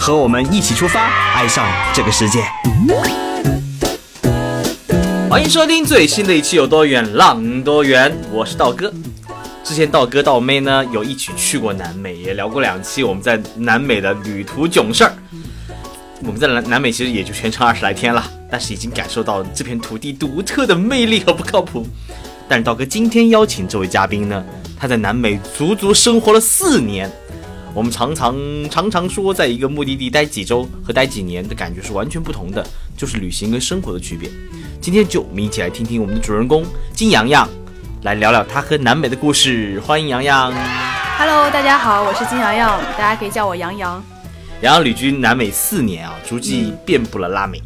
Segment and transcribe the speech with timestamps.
[0.00, 2.42] 和我们一起出发，爱上这个世界。
[5.28, 8.90] 欢迎收听最新的一期《有多远浪多远》，我是道哥。
[9.62, 15.12] 之前道哥道妹呢有一起去过南美，也聊过两期我们在南美的旅途囧事儿。
[16.22, 21.86] 我们在南南美其实也就全程二十来天了，但是已经感受到这片土地独特的魅力和不靠谱。
[22.48, 24.42] 但是道哥今天邀请这位嘉宾呢，
[24.78, 27.10] 他在南美足足生活了四年。
[27.72, 28.36] 我们常常
[28.68, 34.28] 常常说，在一个目的地待几周和待几年的感觉是完全不同的，就是旅行跟生活的区别。
[34.80, 37.48] 今天就我们一起来听听我们的主人公金洋洋，
[38.02, 39.78] 来聊聊他和南美的故事。
[39.86, 40.52] 欢迎洋洋。
[41.16, 44.02] Hello，大家好，我是金洋洋，大家可以叫我洋洋。
[44.62, 47.62] 洋洋旅居南美四年啊，足迹遍布了拉美，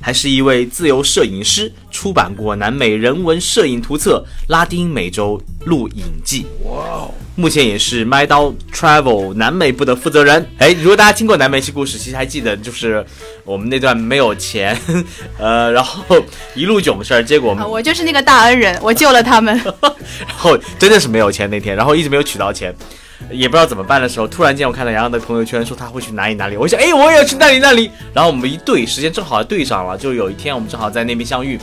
[0.00, 6.46] 还是一位自由摄影师，出版过南美人文摄影图册《拉丁美洲录影记》。
[6.68, 7.14] 哇哦！
[7.34, 10.48] 目前也是麦刀 Travel 南美部的负责人。
[10.58, 13.04] 哎，如果大家听过南美系故事，其实还记得就是
[13.44, 14.78] 我们那段没有钱，
[15.38, 16.02] 呃，然后
[16.54, 19.54] 一路囧事儿，结果我们啊，我就是那个大恩人，我救了他们。
[20.26, 22.74] 然后真的是没有钱那天，然后一直没有取到钱，
[23.30, 31.58] 也不知道怎么办的时候，突然间我看到洋洋的朋友圈说他会去哪里哪里，我想哎我也要去那里那里，然后我们一对时间正好对上了，就有一天我们正好在那边相遇，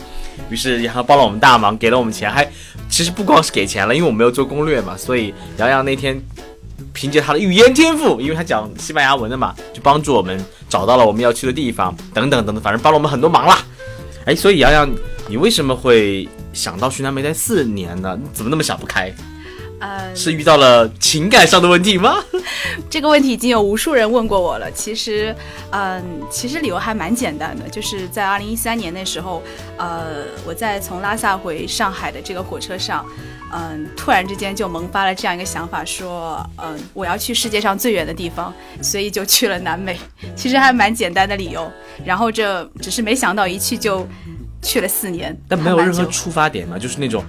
[0.50, 2.48] 于是洋洋帮了我们大忙，给了我们钱，还
[2.88, 6.20] 其实不光是给钱了，因为我们没有做攻略嘛，所以洋洋那天
[6.92, 10.38] 凭借他的语言天赋，因为他讲西班牙文的嘛，就帮助我们
[10.68, 13.58] 找到了我们要去的地方，等等等等，反正帮了我们很多忙啦。
[14.26, 14.88] 哎，所以洋洋，
[15.28, 18.18] 你为什么会想到去南美待四年呢？
[18.20, 19.12] 你怎么那么想不开？
[19.80, 22.16] 呃，是遇到了情感上的问题吗？
[22.88, 24.70] 这个问题已经有无数人问过我了。
[24.72, 25.34] 其实，
[25.70, 29.42] 嗯、其实理由还蛮简单的，就是在二零一三年那时候，
[29.76, 33.04] 呃，我在从拉萨回上海的这个火车上，
[33.52, 39.98] 嗯、突然之间就萌发了这样一个想法，说，嗯、我要去世界上最远的地方，所以就去了南美。
[40.36, 41.70] 其实还蛮简单的理由，
[42.04, 44.06] 然后这只是没想到一去就
[44.62, 47.24] 去了四年，但没有任何出发点嘛，就是那种，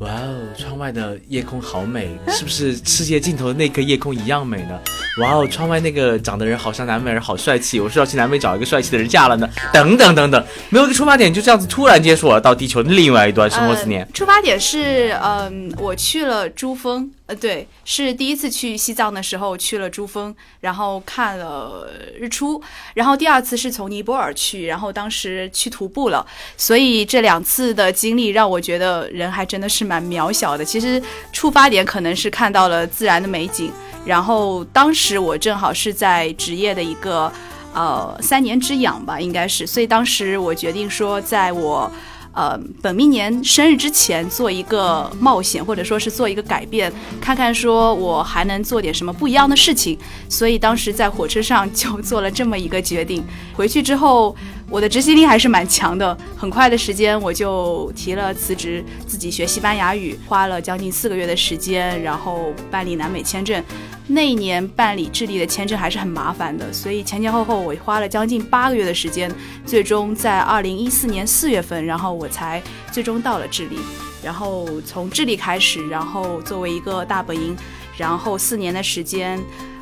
[0.00, 4.78] 哇哦，窗外的夜空好美，是不是世界尽头的那颗夜空一样美呢？
[5.20, 9.48] 哇哦，窗外那个长得人好像南美人，好帅气，我是要去南美找一个帅气的人嫁了呢？
[9.72, 14.06] 等等等等，没有一个出发点，就这样子突然接说我要到地球的另外一端生活四年。
[14.12, 22.62] 出发点是，嗯、我去了珠峰，呃，对，是第一次去西藏的时候去了珠峰，然后看了日出，
[22.94, 26.26] 然后第二次是从尼泊尔去，然后当时去徒步了，
[26.56, 30.64] 所以这两次的经历让我觉得人还真的是蛮渺小的。
[30.64, 31.02] 其实
[31.32, 33.72] 出发点可能是看到了自然的美景，
[34.04, 37.32] 然后当时我正好是在职业的一个。
[37.76, 41.90] 呃，三年之痒吧，应该是，所以当时我决定说，在我
[42.34, 49.96] 呃本命年生日之前做一个冒险，或者说是做一个改变，看看说我还能做点什么不一样的事情。
[50.28, 53.24] 所以当时在火车上就做了这么一个决定。
[53.54, 54.34] 回去之后，
[54.68, 63.62] 我的执行力还是蛮强的，很快的时间我就提了辞职，自己学西班牙语，花了将近四个月的时间，然后办理南美签证。
[64.06, 69.32] 那一年办理智利的签证还是很麻烦的，所以前前后后我花了将近八个月的时间，
[69.64, 73.78] 最终在二零一四年四月份，然后我才最终到了智利。
[74.22, 77.56] 然后从智利开始，然后作为一个大本营，
[77.96, 79.38] 然后四年的时间，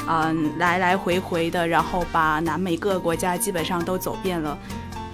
[0.09, 4.59] 嗯，来来回回的，然后把南美各个国家基本上都走遍了，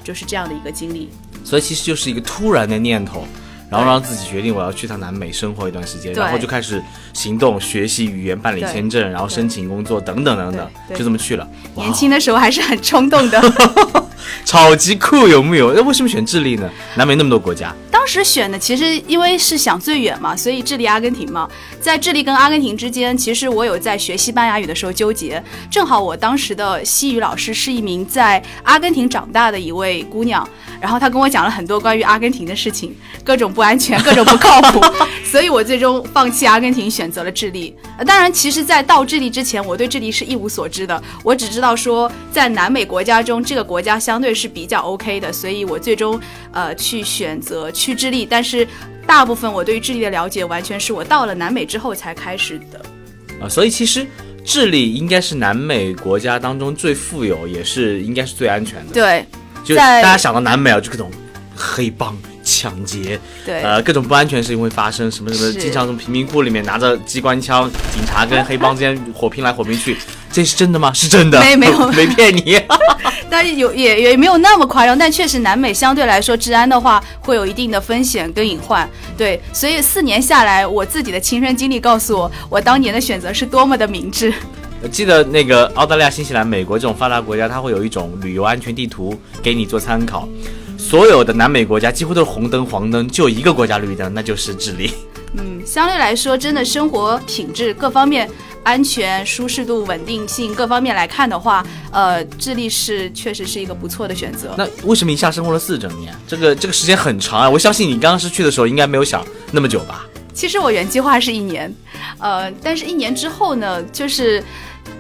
[0.02, 1.10] 就是这样的一个经历。
[1.44, 3.26] 所以其实就是一个突然的念头，
[3.70, 11.46] 然后让自己决定我要去趟南美生活一段时间，然后就开始行动、学习语言、办理签证，然后申请工作等等等等，就这么去了。
[11.74, 13.40] 年轻的时候还是很冲动的。
[14.44, 15.72] 超级酷，有木有？
[15.72, 16.68] 那为什么选智利呢？
[16.96, 21.48] 南美那么多国家，当时选的其实因为是想最远嘛，所以智利、阿根廷嘛，
[21.80, 25.42] 在智利跟阿根廷之间，其实我有在学西班牙语的时候纠结。
[25.70, 30.48] 正好我当时的西语老师是一名在阿根廷长大的一位姑娘，
[30.80, 34.80] 然后她跟我讲了很多关于阿根廷的事情，各种不安全，各种不靠谱，
[35.24, 37.74] 所以我最终放弃阿根廷，选择了智利。
[37.98, 46.18] 呃当然，其实，在到智利之前，我对智利是一无所知的，我只知道说，在南美国家中，这个国家相对是比较 OK 的，所以我最终
[46.50, 48.24] 呃去选择去智利。
[48.24, 48.66] 但是，
[49.06, 52.80] 大部分我对于智利的了解，完全是我到了南美之后才开始的。
[53.38, 54.06] 啊，所以其实
[54.42, 58.94] 智利应该是南美国家当中最富有，也是应该是最安全的。
[58.94, 59.26] 对
[59.62, 61.10] 就在大家想到南美啊，就各种
[61.54, 69.98] 黑帮、抢劫，对，呃，各种不安全事情会发生，什么什么，经常从贫民窟里面拿着机关枪，警察跟黑帮之间火拼来火拼去，
[70.30, 70.92] 这是真的吗？
[70.92, 72.60] 是真的，没没有 没骗你。
[73.30, 78.88] 但是有也也没有那么夸张，但确实南美相对来说治安的话会有一定的风险跟隐患。
[79.16, 84.32] 对，所以四年下来，我自己的亲身经历告诉我，我当年的选择是多么的明智。
[84.80, 90.26] 我记得那个澳大利亚、新西兰、美国这种发达国家，它会有一种旅游安全地图给你做参考。
[90.78, 94.92] 所有的南美国家几乎都是红灯、黄灯，就一个国家绿灯，那就是智利。
[95.34, 98.30] 嗯，相对来说，真的生活品质各方面。
[98.68, 104.54] 安全、舒适度、稳定性各方面来看的话，呃，智利是确实是一个不错的选择。
[104.58, 106.14] 那为什么一下生活了四整年？
[106.26, 107.48] 这个这个时间很长啊！
[107.48, 110.04] 我相信你刚刚是去的时候，应该没有想那么久吧？
[110.34, 111.74] 其实我原计划是一年，
[112.18, 114.44] 呃，但是一年之后呢，就是，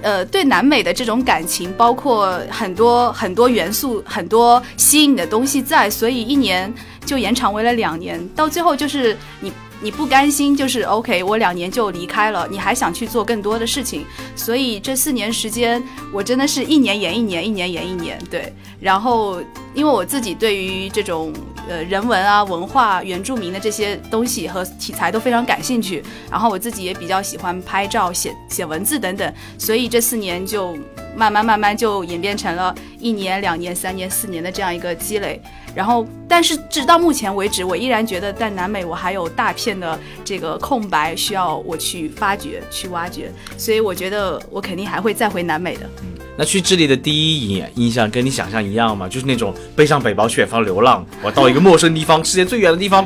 [0.00, 6.72] 呃，对南美的这种感情，包括很多很多元素、很多吸引你的东西在，所以一年
[7.04, 8.18] 就延长为了两年。
[8.34, 14.04] 到最后就是你你不甘心，就是 OK，我两年就离开了，你还想去做更多的事情，
[14.34, 15.82] 所以这四年时间，
[16.12, 18.52] 我真的是一年延一年，一年延一年，对。
[18.80, 19.40] 然后，
[19.74, 21.32] 因为我自己对于这种
[21.68, 30.76] 呃人文啊、文化、原住民的这些东西和题材都非常感兴趣，然后我自己也比较喜欢拍照、写写文字等等，所以这四年就
[31.16, 35.42] 慢慢慢慢就演变成了一年、两年、三年、四年的这样一个积累。
[35.74, 45.88] 然后，但是直到目前为止，我依然觉得在南美我还有大片的这个空白需要我去发掘、去挖掘，所以我觉得我肯定还会再回南美的。
[46.36, 49.08] 那去智利的第一印印象跟你想象一样吗？
[49.08, 53.04] 就是那种背上背包去远方流浪，我到一个陌生地方， 世界最远的地方，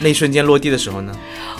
[0.00, 1.14] 那一瞬间落地的时候呢？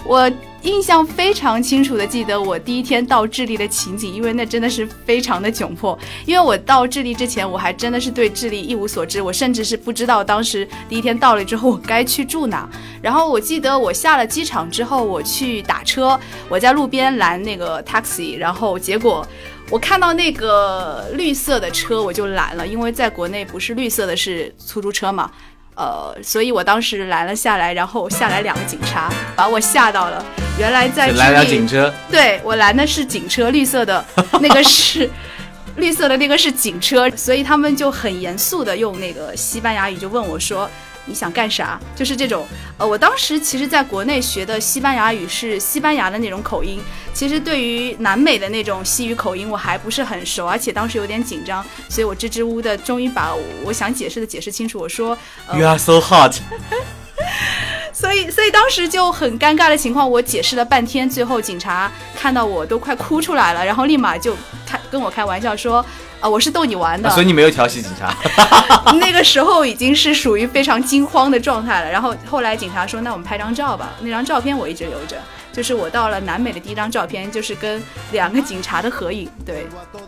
[0.04, 0.28] 我
[0.62, 5.96] 印象非常清楚的记得我第一天到智利的情景，因为那真的是非常的窘迫。
[6.26, 12.68] 因为我到智利之前，我还真的是对智利一无所知，我甚至是不知道当时第一天到了之后我该去住哪。
[13.00, 16.18] 然后我记得我下了机场之后，我去打车，
[16.48, 19.26] 我在路边拦那个 taxi，然后结果。
[19.70, 25.30] 我看到那个绿色的车，我就拦了，因为在国内不是绿色的是出租车嘛，
[25.78, 30.24] 呃，所以我当时拦了下来，然后下来两个警察，把我吓到了。
[30.58, 34.04] 原来在来辆警车，对我拦的是警车，绿色的
[34.40, 35.08] 那个是
[35.76, 40.68] 绿色的那个是警车，所以他们就很严肃的用那个西班牙语就问我说。
[41.08, 41.80] 你想干啥？
[41.96, 42.46] 就是这种，
[42.76, 46.80] 呃，我当时其实在国内学的西班牙语是西班牙的那种口音，
[47.14, 53.34] 其实对于南美的那种西语口音我还不是很熟，而且当时有点紧张，所以我支支吾吾的，终于把
[53.64, 54.78] 我想解释的解释清楚。
[54.78, 55.16] 我说、
[55.46, 56.36] 呃、，You are so hot。
[57.92, 64.36] 所以，所以当时就很尴尬的情况，我解释了半天，最后警察看到我都快哭出来了，然后立马就
[64.66, 65.84] 开跟我开玩笑说，
[66.20, 67.10] 啊，我是逗你玩的。
[67.10, 68.14] 所以你没有调戏警察。
[68.98, 71.90] 那个时候已经是属于非常惊慌的状态了。
[71.90, 73.90] 然后后来警察说，那我们拍张照吧。
[74.00, 75.16] 那张照片我一直留着，
[75.52, 77.82] 就是我到了南美的第一张照片，就是跟
[78.12, 79.28] 两个警察的合影。
[79.44, 79.66] 对，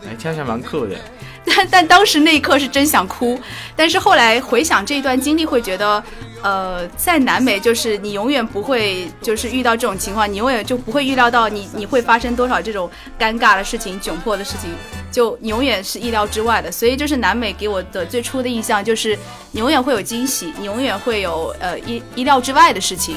[0.09, 0.97] 哎，听起来蛮酷的。
[1.47, 3.41] 但但当时那一刻是真想哭，
[3.75, 6.03] 但是后来回想这一段经历，会觉得，
[6.43, 14.71] 呃，在南美就是你永远不会就是遇到这种情况，你永远就不会预料到你你会发生多少这种尴尬的事情、窘迫的事情，
[15.11, 16.71] 就你永远是意料之外的。
[16.71, 19.19] 所以就是南美给我的最初的印象，就是
[19.53, 23.17] 你永远会有惊喜，你永远会有呃意意料之外的事情。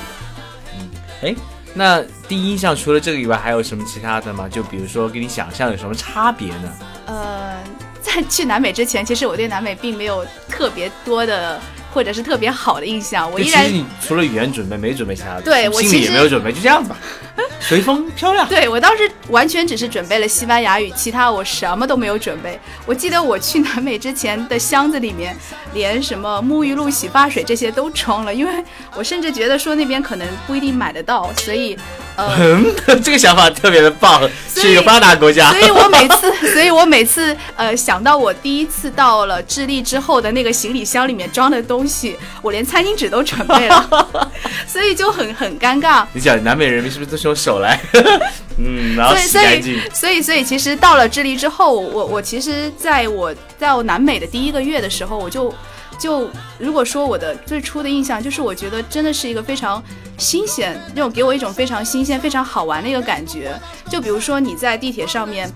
[1.21, 1.35] 哎，
[1.73, 4.47] 那第一印象除了这个以外，还有什么其他的吗？
[4.49, 6.73] 就比如说跟你想象有什么差别呢？
[7.07, 7.53] 呃。
[8.03, 11.59] 在去南美之前，其实我对南美并没有特别多的
[11.93, 13.31] 或者是特别好的印象。
[13.31, 13.65] 我依然，
[14.05, 16.97] 除了语言准备，没准备其他的，对我心里也没有准备，就这样子吧，
[17.59, 18.47] 随风飘亮。
[18.47, 22.59] 对我当时完全只是准备了西班牙语，其他我什么都没有准备。
[22.85, 25.35] 我记得我去南美之前的箱子里面，
[25.73, 28.51] 连什么沐浴露、洗发水这些都装了，因为
[28.95, 31.77] 我甚至觉得说那边可能不一定买得到，所以。
[32.15, 32.63] 呃，
[33.03, 35.49] 这个想法特别的棒，是一个发达国家。
[35.49, 44.31] 所以我每次， 所以我每次，呃，想到我第一次到了智利之后的那个行李箱里面装的东西，我连餐巾纸都准备了，
[44.67, 46.05] 所以就很很尴尬。
[46.13, 47.79] 你讲南美人民是不是都是用手来，
[48.57, 49.79] 嗯，然后洗干净？
[49.93, 55.53] 所以，所以，其实到了智利之后，我我其实在我在我南美的第一个月的时候，我就。
[55.99, 59.81] 就如果说我的最初的印象，就是我觉得真的是一个非常
[60.17, 63.57] 新鲜，那种给我一种非常新鲜、非常好玩的一个感觉。
[63.89, 65.49] 就比如说你在地铁上面，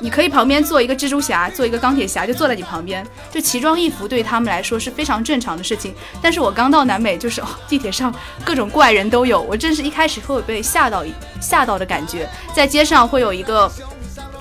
[0.00, 5.94] 你可以旁边坐一个蜘蛛侠，坐一个钢铁侠，就坐在你旁边，就奇装异服对他们来说是非常正常的事情。
[6.20, 11.04] 但是我刚到南美，就是哦，地铁上各种怪人都有，我真是一开始会有被吓到
[11.40, 13.70] 吓到的感觉，在街上会有一个。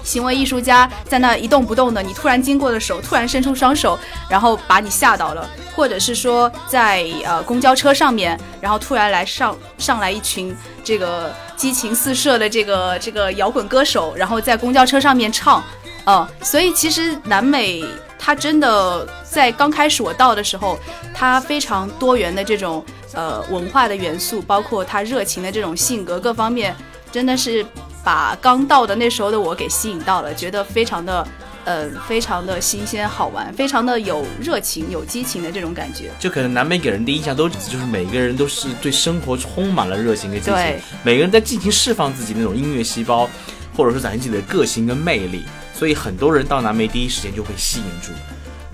[0.03, 3.97] 行为艺术家在那一动不动的，你突然经过的手，突然伸出双手，
[4.29, 15.63] 然后把你吓到了，或者是说在呃公交车上面，然后突然来上上来一群这个激情四射的这个这个摇滚歌手，然后在公交车上面唱，
[16.05, 17.83] 嗯，所以其实南美
[18.19, 20.77] 它真的在刚开始我到的时候，
[21.13, 22.83] 它非常多元的这种
[23.13, 26.75] 呃文化的元素，包括它热情的这种性格各方面，
[27.11, 27.65] 真的是。
[28.03, 31.25] 把刚到的那时候的我给吸引到了，觉得非常的，
[31.63, 36.11] 呃，非常的新鲜好玩，非常的有热情、有激情的这种感觉。
[36.19, 40.55] 就可能南美给人的印象都就是每个人都是对生活充满了热情跟激情，
[41.03, 43.29] 每个人在尽情释放自己那种音乐细胞，
[43.77, 45.43] 或者说展现自己的个性跟魅力，
[45.73, 48.11] 所以很多人到南美第一时间就会吸引住。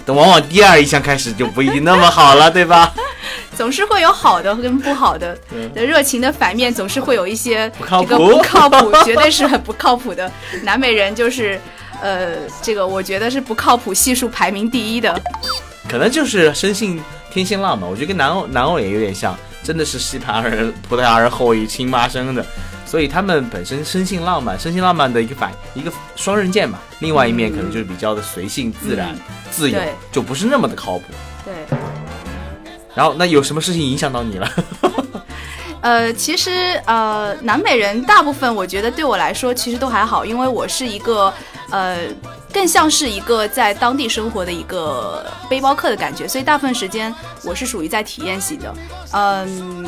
[0.09, 2.91] 等往往第二印象开始就不一定那么好了， 对吧？
[3.55, 5.37] 总是会有好的跟不好的，
[5.75, 10.31] 的热情的反面总是会有一些不靠谱，不靠谱， 绝对是很不靠谱的。
[10.63, 11.61] 南美人就是，
[12.01, 15.21] 呃，这个我觉得是不靠谱系数排名第一的。
[15.87, 16.99] 可能就是生性
[17.31, 22.43] 天性浪漫，我觉得跟南欧南欧也有点像，真的是西班牙人、葡萄牙人后裔亲妈生的，
[22.89, 26.79] 所以他们本身生性浪漫，生性浪漫的一个反一个双刃剑嘛。
[26.97, 29.15] 另外一面可能就是比较的随性自然、
[29.51, 29.79] 自由，
[30.11, 31.03] 就不是那么的靠谱。
[31.45, 31.53] 对。
[32.95, 34.49] 然后，那有什么事情影响到你了？
[35.81, 41.31] 呃，其实呃，南美人大部分，我觉得对我来说其实都还好，因为我是一个
[41.69, 41.99] 呃，
[42.51, 48.73] 更像是一个在当地生活的一个背包客的感觉，所以大部分时间我是属于在体验型的，
[49.13, 49.85] 嗯。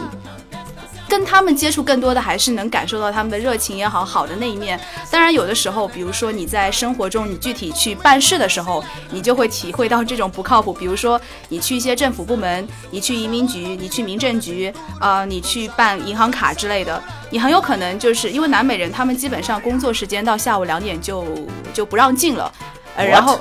[1.12, 4.80] 跟他们接触更多的还是能感受到他们的热情也好，好的那一面。
[5.12, 10.72] 当然，有的时候，比如说你在生活中，你具体去办事的时候，你就会体会到这种不靠谱。
[10.72, 21.26] 比如说，你去一些政府部门，你去移民局，你去民政局，啊，你去办银行卡之类的，你很有可能就是因为南美人，他们基本上工作时间到下午两点就
[21.74, 22.50] 就不让进了，
[22.96, 23.40] 呃，然后。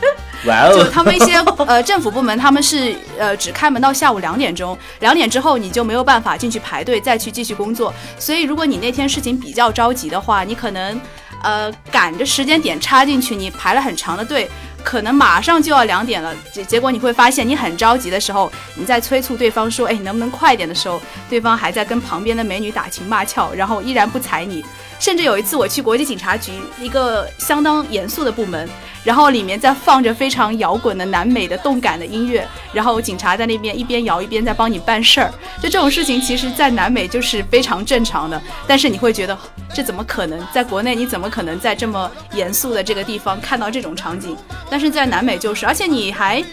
[0.72, 1.34] 就他们一些
[1.66, 7.92] 呃政府部门，他们是呃只开门到下午两点钟，两点之后你就没有办法进去排队再去继续工作。
[8.20, 10.98] 所以如果你那天事情比较着急的话，你可能
[11.42, 14.48] 呃赶着时间点插进去，你排了很长的队，
[14.84, 16.32] 可能马上就要两点了。
[16.52, 24.64] 结结果你会发现，你很着急的时候，你在催促对方说，哎，你能不能快点的时候，对方还在跟旁边的美女打情骂俏，然后依然不睬你。
[24.98, 28.68] 甚至有一次我去国际警察局，一个相当严肃的部门。
[29.04, 35.32] 然后里面在放着非常摇滚的南美的动感的音乐，然后警察在那边一边摇一边在帮你办事儿。
[35.62, 38.42] 就这种事情，其实，在南美就是非常正常的。
[38.66, 39.38] 但是你会觉得，
[39.72, 40.38] 这怎么可能？
[40.52, 44.36] 在国内你怎么可能在这么严肃的这个地方看到这种场景？
[44.68, 46.44] 但是在南美就是，而且你还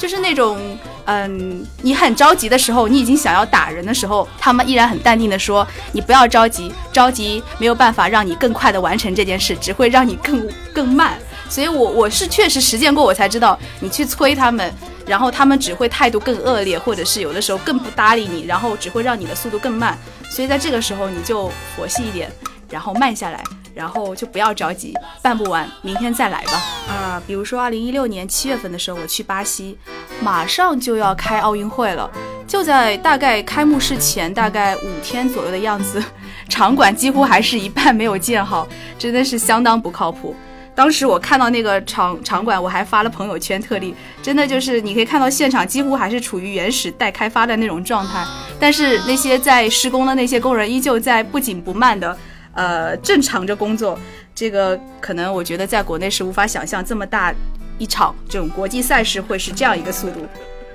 [0.00, 0.58] 就是那种，
[1.04, 11.18] 嗯，你很着急的时候，你已经想要打人的时候，他们依然很淡定的说：“你不要着急，着急没有办法让你更快的完成这件事，只会让你更更慢。”
[11.50, 14.72] 所以，我我是确实实践过，我才知道，你去催他们，
[15.04, 19.98] 然后他们只会态度更恶劣，或者是有的时候更不搭理你，然后只会让你的速度更慢。
[20.30, 22.32] 所以在这个时候，你就佛系一点，
[22.70, 23.44] 然后慢下来，
[23.80, 26.52] 然后就不要着急，办不完，明天再来吧。
[26.86, 29.78] 啊，比如说二零一六年七月份的时候，我去巴西，
[30.22, 32.10] 马上就要开奥运会了，
[32.46, 36.04] 就在大概开幕式前大概五天左右的样子，
[36.46, 38.68] 场馆几乎还是一半没有建好，
[38.98, 40.36] 真的是相当不靠谱。
[40.72, 48.24] 当时我看到那个场场馆，我还发了朋友圈特例，真的就是你可以看到现场几乎还是处于原始待开发的那种状态，
[48.58, 52.16] 但是那些在施工的那些工人依旧在不紧不慢的，
[52.60, 53.98] 呃，正常着工作。
[54.34, 57.34] 这个可能我觉得在国内是无法想象这么大
[57.78, 60.20] 一场这种国际赛事会是这样一个速度。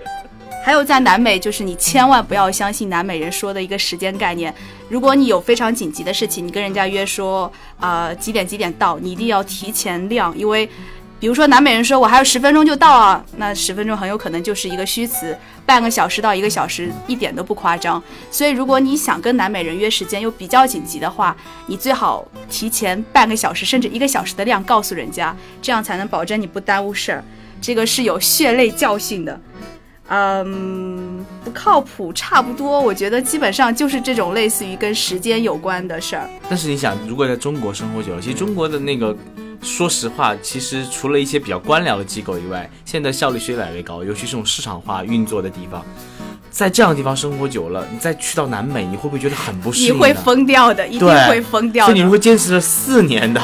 [0.66, 4.52] 还有在南美，就是你千万不要相信南美人说的一个时间概念。
[4.90, 10.68] 如果你有非常紧急的事情，你跟人家约说，呃几点几点到，你一定要提前亮，因为，
[11.20, 18.02] 比如说南美人说我还有十分钟就到啊，那十分钟很有可能就是一个虚词，半个小时到一个小时一点都不夸张。
[18.30, 21.36] 所以如果你想跟南美人约时间又比较紧急的话，
[21.68, 27.24] 你最好提前半个小时甚至一个小时的量告诉人家，这样才能保证你不耽误事儿。
[27.62, 29.40] 这个是有血泪教训的。
[30.08, 32.80] 嗯，不靠谱，差不多。
[32.80, 36.30] 我觉得基本上就是这种类似于跟时间有关的事儿。
[36.48, 39.18] 但是你想，如果在中国生活久了，其实中国的那个，
[39.62, 44.04] 说实话，其实除了一些比较官僚的机构以外，现在效率是越来越高。
[44.04, 45.84] 尤其这种市场化运作的地方，
[46.50, 49.96] 在这样的地方生活久了，你再去到南美，你会不会觉得很不适应？
[49.96, 51.86] 你会疯掉的，一定会疯掉。
[51.86, 53.42] 所以你会坚持了四年的。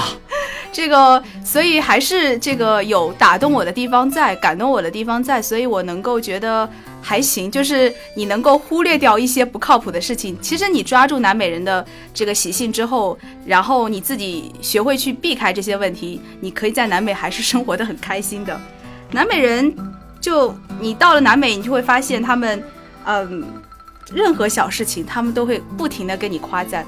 [0.72, 6.68] 这个，所以还是这个有打动我的地方在，感动我的地方在，所以我能够觉得
[7.02, 7.52] 还行。
[7.52, 10.38] 就是你能够忽略掉一些不靠谱的事情。
[10.42, 18.60] 其实你抓住南美人的这个习性之后，然后你自己学会去避开这些问题，你可以在南美还是生活的很开心的。
[19.12, 19.76] 南美人，
[20.22, 22.64] 就你到了南美，你就会发现他们，
[23.06, 23.44] 嗯，
[24.14, 26.86] 任何小事情他们都会不停的跟你夸赞。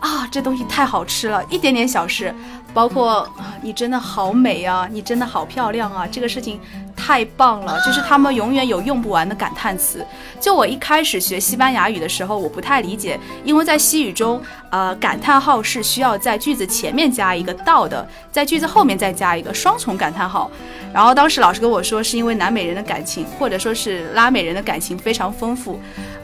[0.00, 1.42] 啊，这东西太好吃了！
[1.48, 2.32] 一点点小事，
[2.76, 3.26] 包括，
[3.62, 6.60] 你真的好美啊，你真的好漂亮啊，这个事情
[6.96, 10.04] 太棒了，就是他们永远有用不完的感叹词。
[10.40, 20.50] 就我一开始学西班牙语的时候，我不太理解，因为在西语中，呃，感叹号是需要在句子前面加一个到的，在句子后面再加一个双重感叹号。
[20.92, 25.78] 然后当时老师跟我说，是因为南美人的感情，或者说是拉美人的感情非常丰富。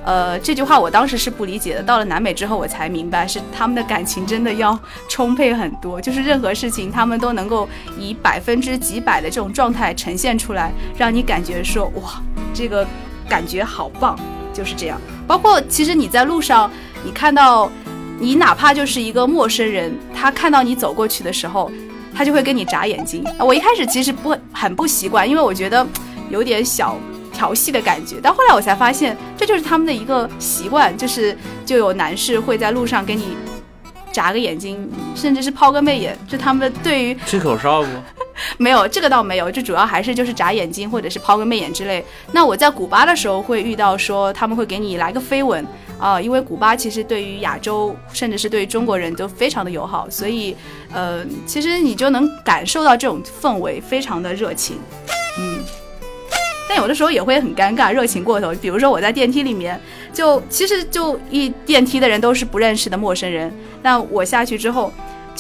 [0.05, 10.62] 呃，这句话我当时是不理解的，到了南美之后我才明白，是他们的感情真的要充沛很多，就是任何事情他们都能够以百分之几百的这种状态呈现出来，
[10.97, 12.87] 让你感觉说哇，这个
[13.28, 14.19] 感觉好棒，
[14.52, 15.00] 就是这样。
[15.26, 16.71] 包括其实你在路上，
[17.04, 17.71] 你看到，
[18.19, 21.71] 你哪怕就是一个陌生人，他看到你走过去的时候，
[22.14, 23.25] 他就会跟你眨眼睛。
[23.38, 25.87] 我一开始其实不很不习惯，因为我觉得
[26.28, 26.97] 有点小。
[27.35, 33.35] 调戏的感觉，但后来我才发现，这就是他们的一个习惯，就是就有男士会在路上给你
[34.12, 37.88] 眨个眼睛，甚至是抛个媚眼，就他们对于吹口哨不？
[38.59, 42.05] 没有，这个倒没有，就主要还是就是眨眼睛或者是抛个媚眼之类。
[42.33, 45.67] 那我在古巴的时候会遇到说他们会给你来个飞吻
[45.99, 50.57] 啊，因为古巴其实对于亚洲甚至是对于中国人都非常的友好，所以
[50.93, 54.77] 呃，其实你就能感受到这种氛围非常的热情，
[55.39, 55.59] 嗯。
[56.69, 58.55] 但有的时候也会很尴尬，热情过头。
[58.55, 59.79] 比如说我在电梯里面，
[60.11, 64.91] 就其实就一电梯的人都是不认识的陌生人，那我下去之后，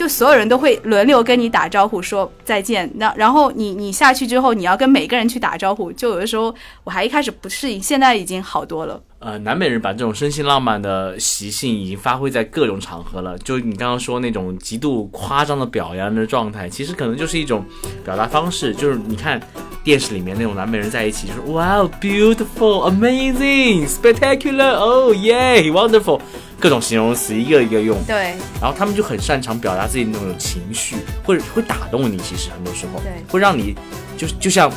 [0.02, 2.90] 就所有人都会轮流跟你打招呼说再见。
[2.96, 9.00] 那然后你你下去之后，你要跟每个人去打招呼，就有的时候我还一开始不适应，现在已经好多了。
[9.24, 13.38] 呃，南美人把这种生性浪漫的习性已经发挥在各种场合了。
[13.38, 17.64] 就你刚刚说那种极度夸张的表扬的状态，其实可能就是一种
[18.04, 18.74] 表达方式。
[18.74, 19.40] 就是你看
[19.84, 26.20] 电视里面那种南美人在一起，就是 Wow, beautiful, amazing, spectacular, oh yeah, wonderful，
[26.58, 27.96] 各种形容词一个一个用。
[28.04, 28.34] 对。
[28.60, 32.18] 然后他们就很擅长表达自己那种情绪，或者会打动你。
[32.18, 33.76] 其实很多时候，对，会让你
[34.16, 34.68] 就就像。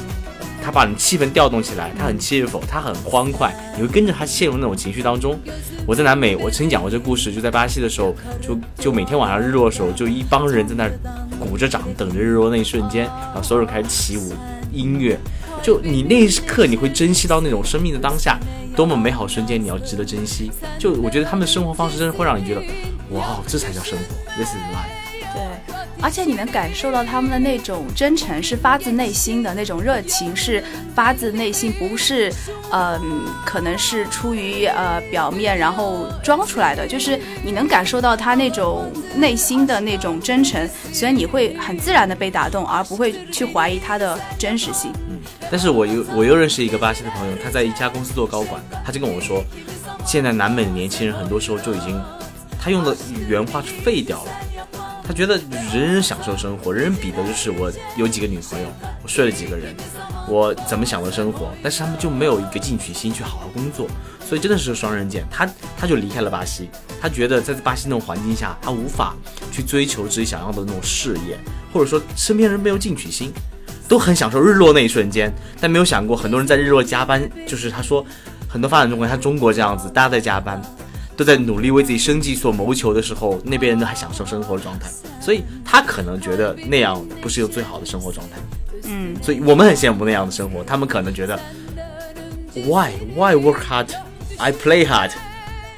[0.66, 5.40] 他把你气氛调动起来，他很 cheerful，他很欢快，你会跟着他陷入那种情绪当中。
[5.86, 10.90] 我在南美，我曾经讲过这故事，就在巴西的时候，就就每天晚上日落的时候，就一帮人在那
[11.38, 14.34] 鼓着掌，等着日落那一瞬间，然后所有人开始起舞，
[14.74, 15.20] 音乐，
[15.62, 18.40] 就你那一刻你会珍惜到那种生命的当下，
[18.76, 20.52] 多么美好瞬间，你要值得珍惜。
[20.80, 22.62] 就我觉得他们的生活方式真的会让你觉得，
[23.12, 25.05] 哇，这才叫生活，this is life。
[25.36, 25.76] 对。
[26.02, 32.32] 而且你能感受到他们的那种真诚，是发自内心的那种热情，是发自内心，不是，
[32.72, 36.86] 嗯，可能是出于呃表面然后装出来的。
[36.86, 44.92] 就是你能感受到他那种内心的那种真诚，所以你会很自然的被打动，而不会去怀疑他的真实性。
[45.10, 45.18] 嗯，
[45.50, 49.44] 但是我又我又认识一个巴西的朋友，他在一家公司做高管，他就跟我说，
[50.06, 52.00] 现在南美的年轻人很多时候就已经，
[52.62, 52.96] 他用的
[53.28, 54.32] 原话是废掉了。
[55.08, 55.40] 他觉得
[55.72, 58.68] 人人享受生活，人人比的就是我有几个女朋友，
[59.04, 59.76] 我睡了几个人，
[60.28, 61.52] 我怎么享受生活？
[61.62, 63.88] 但是他们就没有一个进取心去好好工作，
[64.28, 65.24] 所以真的是双刃剑。
[65.30, 69.16] 他他就离开了巴西，他觉得在巴西那种环境下，他无法
[69.52, 71.38] 去追求自己想要的那种事业，
[71.72, 73.32] 或者说身边人没有进取心，
[73.88, 78.04] 都很享受日落那一瞬间，但没有想过很多人在日落加班，就是他说
[78.48, 80.60] 很多发展中国像中国这样子，大家在加班。
[81.16, 84.90] 都在努力为自己生计所谋求的时候，那边人都还享受生活的状态，
[85.22, 88.38] 所以他可能觉得那样不是有最好的生活状态。
[88.84, 91.40] 嗯，所以我们很羡慕那样的生活，他们可能觉得
[92.54, 93.88] ，Why Why work hard?
[94.38, 95.12] I play hard。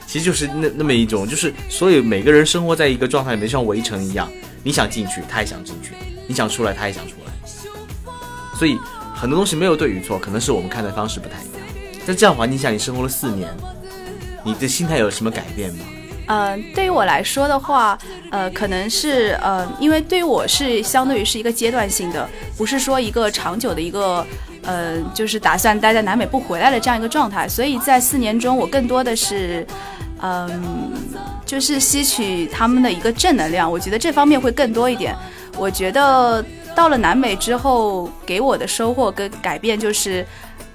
[0.08, 4.32] 其实就是那那么一种，就是所以每个人生活在一个状态里面，像围城一样，
[4.64, 5.92] 你想进去，他也想进去；
[6.28, 8.12] 你想出来，他也想出来。
[8.58, 8.78] 所以
[9.14, 11.62] 很多东西没有对与错，可能是我们看待方式不太一样。
[12.06, 13.54] 在这样环境下，你生活了四年。
[14.48, 15.80] 你的心态有什么改变吗？
[16.28, 17.98] 嗯，对于我来说的话，
[18.32, 24.26] 呃，可能是呃，因为对于我是相对于是一个阶段性的，不是说一个长久的一个，
[24.64, 27.46] 呃，就是打算待在南美不回来的这样一个状态。
[27.46, 29.68] 所以在四年中，我更多的是，
[30.22, 30.92] 嗯，
[31.46, 33.70] 就是吸取他们的一个正能量。
[33.70, 35.14] 我觉得这方面会更多一点。
[35.58, 40.26] 我觉得到了南美之后，给我的收获跟改变就是，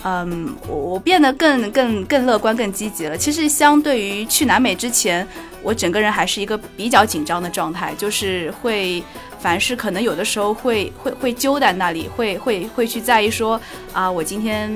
[0.04, 3.16] 嗯，我我变得更更更乐观、更积极了。
[3.16, 5.26] 其实相对于去南美之前，
[5.62, 9.02] 我整个人还是一个比较紧张的状态，就是会
[9.38, 13.60] 凡是可能有的时候会 会会揪在那里，会会会去在意说
[13.92, 14.70] 啊，我今天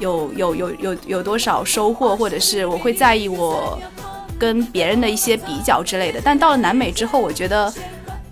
[0.00, 3.78] 有有有有有多少收获，或者是我会在意我
[4.38, 6.20] 跟别人的一些比较之类的。
[6.24, 7.72] 但到了南美之后，我觉得。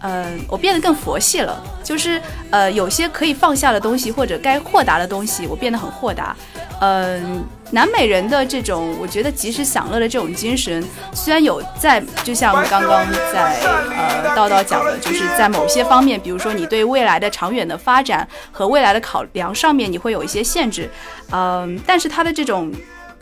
[0.02, 6.36] 嗯，我变得更佛系了，就是呃，有些可以放下的东西，或者该豁达的东西，我变得很豁达。
[6.80, 10.84] 嗯，南美人的这种，我觉得及时享乐的这种精神，
[11.14, 20.90] 虽然有在，就像刚刚在呃叨叨讲的，就是在某些方面，比如说你对未来的长远的发展和未来的考量上面，你会有一些限制。
[21.30, 22.72] 嗯，但是他的这种。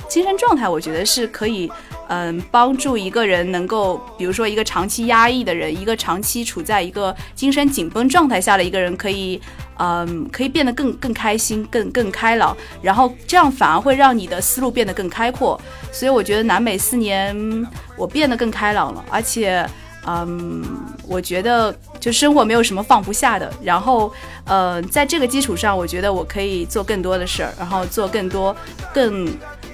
[0.09, 1.71] 精神状态，我觉得是可以，
[2.09, 9.41] 嗯，帮助一个人能够，比如说一个长期压抑的人，一个长期处在一个精神紧绷状态下的一个人，可以，
[9.79, 15.61] 嗯，可以变得更更开心，更更开朗，然后这样反而会让你的思路变得更开阔。
[15.93, 19.65] 所以我觉得南美四年，我变得更开朗了，而且，
[20.07, 20.65] 嗯，
[21.07, 23.53] 我觉得就生活没有什么放不下的。
[23.63, 24.13] 然后，
[24.45, 28.57] 呃，在这个基础上，我觉得我可以做更多的事儿，然后做更多
[28.93, 29.29] 更。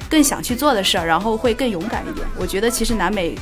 [0.09, 2.27] 更想去做的事儿，然后会更勇敢一点。
[2.39, 3.35] 我觉得其实南美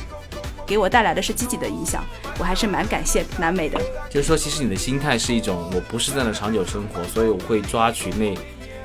[0.65, 2.03] 给我带来的是积极的影响，
[2.39, 3.79] 我还是蛮感谢南美的。
[4.09, 8.35] 就是说，其实你的心态是一种，我不是在那长久生活，所以我会抓取那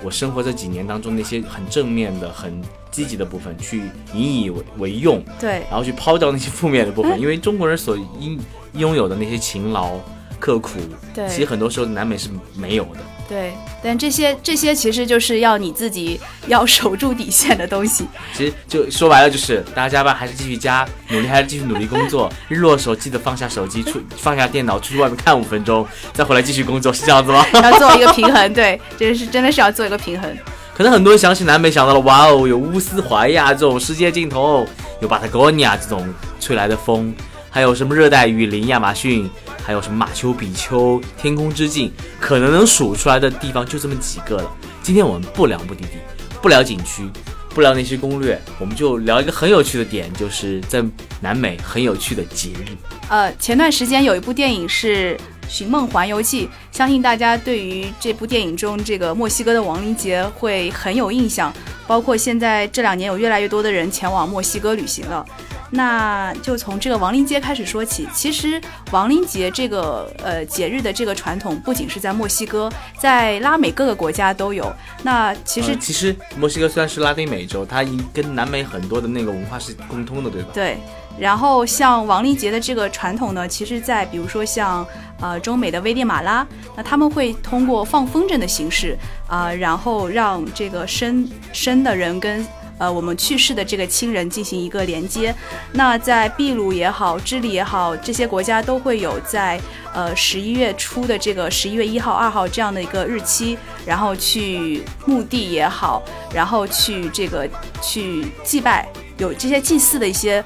[0.02, 3.82] 我生活这几年当中那些很正面的、很积极的部分，去
[4.14, 5.22] 引以为为用。
[5.38, 8.38] 对，然后去抛掉那些负面的部分， 因为中国人所应
[8.74, 9.92] 拥有的那些勤劳、
[10.38, 10.78] 刻苦，
[11.14, 13.00] 对，其实很多时候南美是没有的。
[13.30, 18.04] 对，但这些这些其实就是要你自己要守住底线的东西。
[18.34, 22.28] 其实就说白了，就是大家加班还是继续加，努力还是继续努力工作。
[22.48, 27.46] 日落的时候记得放下手机，出放下电脑，出去外面看五分钟，再回来继续工作，是这样子吗？
[27.54, 30.28] 要做一个平衡，对，这是真的是要做一个平衡。
[30.74, 34.66] 可能很多人想起南美想到了，哇哦，有乌斯怀亚这种世界尽头，
[35.00, 37.14] 有巴塔哥尼亚这种吹来的风，
[37.48, 39.30] 还有什么热带雨林亚马逊。
[39.64, 44.50] 还有什么马丘比丘、天空之境，可能能数出来的地方就这么几个了。
[44.82, 45.98] 今天我们不聊目的地，
[46.40, 47.08] 不聊景区，
[47.50, 50.82] 不聊那些攻略，我们就聊一个很有趣的点，就是在
[51.20, 52.76] 南美很有趣的节日。
[53.08, 55.16] 呃，前段时间有一部电影是
[55.50, 61.52] 《寻梦环游记》，相信大家对于这部电影中这个墨西哥的亡灵节会很有印象，
[61.88, 65.26] 包括现在这两年有越来越多的人前往墨西哥旅行了。
[65.72, 68.08] 那就从这个亡灵节开始说起。
[68.12, 68.60] 其实
[68.90, 74.72] 亡灵节这个呃节日的这个传统，不仅是在墨西哥，在拉美各个国家都有。
[75.02, 80.48] 那其实其实墨西哥虽然是拉丁美洲，它跟南美很多的那个文化是共通的，对吧？
[80.52, 80.78] 对。
[81.18, 84.86] 然后像亡灵节的这个传统呢，其实，在比如说像
[85.20, 86.46] 呃中美的危地马拉，
[86.76, 88.96] 那他们会通过放风筝的形式
[89.26, 92.46] 啊，然后让这个生生的人跟。
[92.80, 95.34] 呃，我们去世的这个亲人进行一个连接。
[95.72, 99.60] 那在秘鲁也好，智利也好，这些国家都会有在
[99.92, 107.46] 呃十一月初的这个十一月一号、二号这样的一个日期，然后去墓地也好，然后去这个
[107.82, 110.42] 去祭拜，有这些祭祀的一些。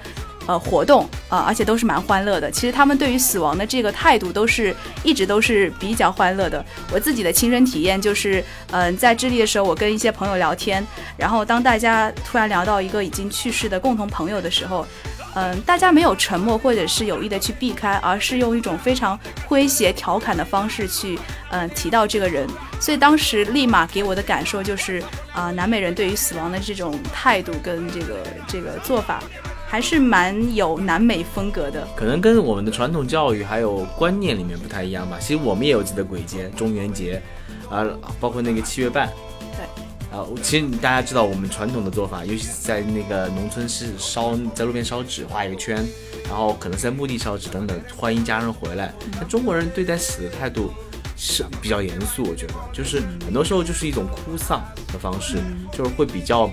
[0.46, 2.50] 呃，活动啊，而且都是蛮欢乐的。
[2.50, 6.64] 其实他们对于死亡的这个态度，都是一直都是比较欢乐的。
[6.92, 14.86] 我自己的亲身体验就是，嗯，在智利的时候，我跟一些朋友聊天，然后当大家突然聊到一个已经去世的共同朋友的时候，
[15.34, 21.18] 嗯，大家没有沉默或者是有意的去避开，而是用一种非常诙谐调侃的方式去，
[21.50, 22.46] 嗯，提到这个人。
[22.78, 25.02] 所以当时立马给我的感受就是，
[25.32, 29.22] 啊，南美人对于死亡的这种态度跟这个这个做法。
[29.66, 35.18] 还是蛮有南美风格的，可能跟我们的传统教育还有观念里面不太一样吧。
[35.20, 37.20] 其实我们也有自己的鬼节，中元节，
[37.68, 37.84] 啊，
[38.20, 39.08] 包括那个七月半。
[39.56, 40.16] 对。
[40.16, 45.84] 啊，其实大家知道我们传统的做法，尤其是在那个农村是烧在路边烧纸，画一个圈，
[46.28, 48.94] 然后可能在墓地烧纸等等，欢迎家人回来。
[49.18, 50.70] 那中国人对待死的态度
[51.16, 55.38] 是比较严肃，我觉得，就是很多时候就是一种哭丧的方式，
[55.72, 56.48] 就是会比较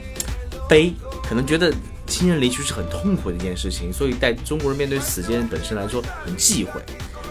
[0.68, 1.72] 悲，可能觉得。
[2.12, 6.82] 亲人离去是很痛苦的一件事情，所以在中国人面对死这件本身来说很忌讳。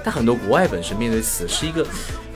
[0.02, 1.86] 但很多国外本身面对死是一个，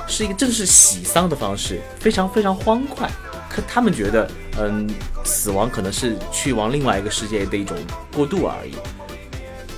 [0.07, 3.11] 是一个正式喜丧的方式，非常非常欢快。
[3.49, 4.87] 可他们觉得，嗯，
[5.25, 7.75] 死亡可能是去往另外一个世界的一种
[8.13, 8.75] 过渡而已。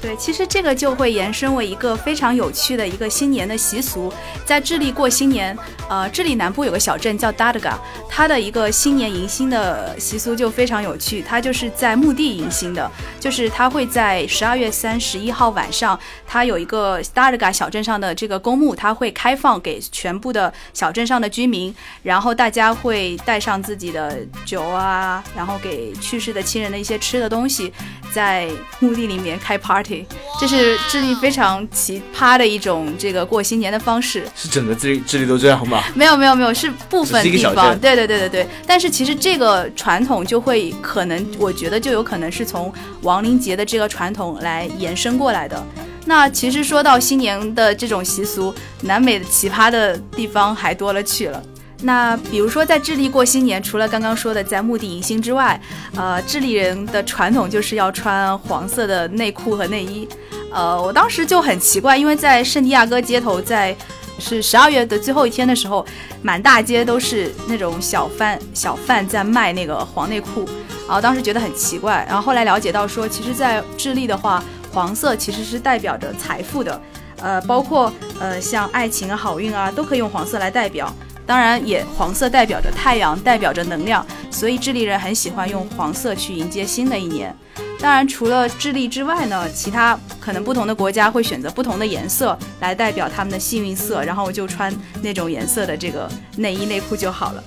[0.07, 4.12] 对，其实这个就会延伸为一个非常有趣的一个新年的习俗，
[4.45, 7.73] 在智利过新年，呃，智利南部有个小镇叫 Dada，
[8.09, 12.88] 它的一个新年迎新的习俗就非常有趣，它就是在墓地迎新的，
[13.27, 27.73] 就是他会在十二月三十一号晚上，他有一个 Staraga 小镇上的这个公墓，它会开放给全部的小镇上的居民，然后大家会带上自己的酒啊，然后给去世的亲人的一些吃的东西，
[28.12, 30.07] 在墓地里面开 party。
[30.39, 34.25] 这是智利非常奇葩的一种这个过新年的方式。
[34.37, 35.83] 是整个智利智利都这样吗？
[35.97, 37.77] 没有没有没有，是部分地方。
[37.81, 38.47] 对对对对对。
[38.69, 42.73] 但是其实这个传统就会可能，我觉得就有可能是从
[43.16, 45.64] 亡灵节的这个传统来延伸过来的。
[46.05, 51.42] 那其实说到新年的这种习俗，南美的奇葩的地方还多了去了。
[51.81, 55.59] 那比如说，在智利过新年，除了刚刚说的在墓地迎新之外，
[55.96, 60.07] 呃，智利人的传统就是要穿黄色的内裤和内衣。
[60.52, 63.74] 呃，我当时就很奇怪，因为在圣地亚哥街头，在
[64.18, 65.85] 是十二月的最后一天的时候，
[66.22, 70.44] 满大街都是那种小贩小贩在卖那个黄内裤，
[70.87, 76.81] 然后当时觉得很奇怪，然后后来了解到说，其实，在智利的话，黄色其实是代表着财富的，
[77.20, 80.92] 呃，包括呃像爱情啊、好运啊，都可以用黄色来代表。
[81.26, 87.35] 当然，也黄色代表着太阳，代表着能量，所以智利人很喜欢用黄色去迎接新的一年。
[87.79, 97.45] 当然，除了智利之外呢，其他可能不同的国家会选择不同的颜色来代表他们的幸运色，然后就穿那种颜色的这个内衣内裤就好了。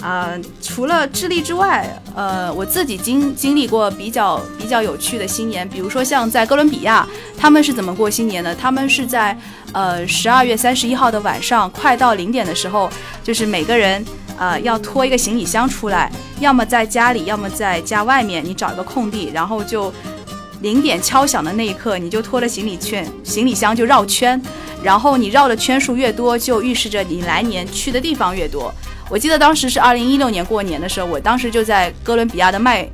[0.00, 0.30] 啊、
[0.62, 8.54] 除了智利之外，呃，我自己经经历过比较比较有趣的新年，比如说像在哥伦比亚，他们是怎么过新年的？
[8.54, 9.36] 他们是在
[9.72, 12.88] 呃十二月三十一号的晚上，快到零点的时候，
[13.22, 14.02] 就是每个人
[14.40, 19.92] 呃要拖一个行李箱出来，要么在家里，要么在家外面，你找一个空地，然后就
[20.62, 24.40] 零点敲响的那一刻，你就拖着行李圈行李箱就绕圈，
[24.82, 28.72] 然后你绕的圈数越多，就预示着你来年去的地方越多。
[29.10, 32.88] 我记得当时是二零一六年过年的时候，我当时就在哥伦比亚的麦，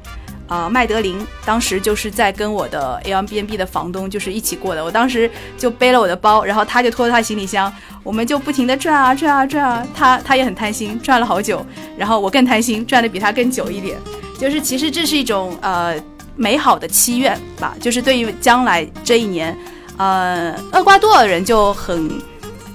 [0.48, 4.85] 呃麦德林，当时就是在跟我的 Airbnb 的房东就是一起过的。
[4.85, 11.64] 我当时就背了我的包，然后他就拖着他行李箱，我们就不停的转啊转啊转啊，他他也很贪心，转了好久，
[11.96, 13.98] 然后我更贪心，转的比他更久一点。
[14.38, 15.94] 就是其实这是一种呃
[16.37, 19.56] 美好的祈愿吧，就是对于将来这一年，
[19.96, 22.11] 呃，厄瓜多尔人就很。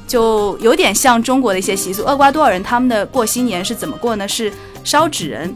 [0.08, 2.04] 就有点像中国的一些习俗。
[2.04, 4.28] 厄瓜多尔人他们的过新年是怎么过呢？
[4.28, 4.52] 是
[4.84, 5.56] 烧纸人，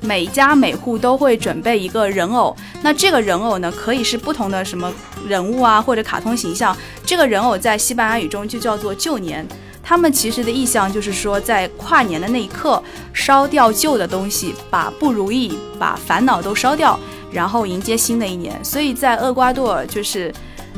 [0.00, 2.56] 每家每户都会准备一个人偶。
[2.82, 4.92] 那这个人偶呢，可以是不同的什么
[5.26, 6.76] 人物啊，或者卡通形象。
[7.04, 9.46] 这个人偶在西班牙语中就叫做旧年。
[9.82, 12.82] 他们其实的意向就是说，在跨年的那一刻，
[13.14, 16.98] 烧掉旧的东西，把不如意、把烦恼都烧掉，
[17.32, 18.62] 然后迎接新的一年。
[18.62, 20.30] 所以在厄瓜多尔，就是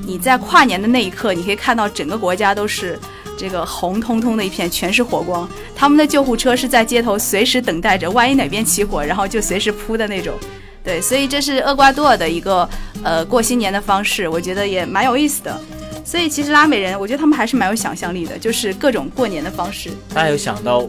[0.07, 2.97] 你在跨年的那一刻，你可以看到整个国家都是
[3.39, 5.49] 这个红彤彤的一片，全是火光。
[5.75, 10.35] 他们的救护车是在街头随时等待着，万一哪边起火，然后就随时扑的那种。
[10.83, 12.69] 对，所以这是厄瓜多尔的一个
[13.03, 15.61] 呃过新年的方式，我觉得也蛮有意思的。
[16.05, 20.89] 所以其实拉美人，我觉得他们还是蛮有想象力的，就是各种过年的方式，大家有想到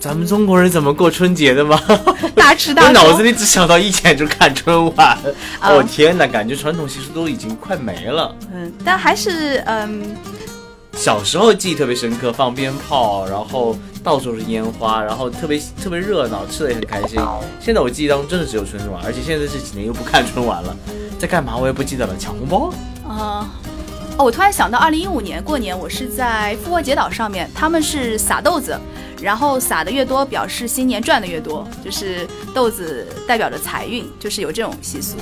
[0.00, 1.78] 咱们中国人怎么过春节的吗？
[2.34, 3.22] 大吃大 我脑子。
[3.22, 5.08] 里只想到以前就看春晚，
[5.60, 8.34] 啊哦天哪，感觉传统习俗都已经快没了。
[8.52, 10.16] 嗯，但还是嗯，
[10.94, 17.18] 小时候记忆特别深刻，放鞭炮，然后到处是烟花，然后特别特别热闹，吃的也很开心。
[17.60, 20.76] 现在我记忆当中真的只有春晚，而且现在这几年又不看春晚了，
[21.18, 22.16] 在干嘛我也不记得了。
[22.16, 22.72] 抢红包，
[23.08, 23.50] 啊，
[24.16, 28.78] 哦，我突然想到，二零一五年过年，我是在复活节岛上面，他们是撒豆子，
[29.20, 35.16] 然后撒的越多，表示新年赚的越多，就是豆子代表着财运，就是有这种习俗。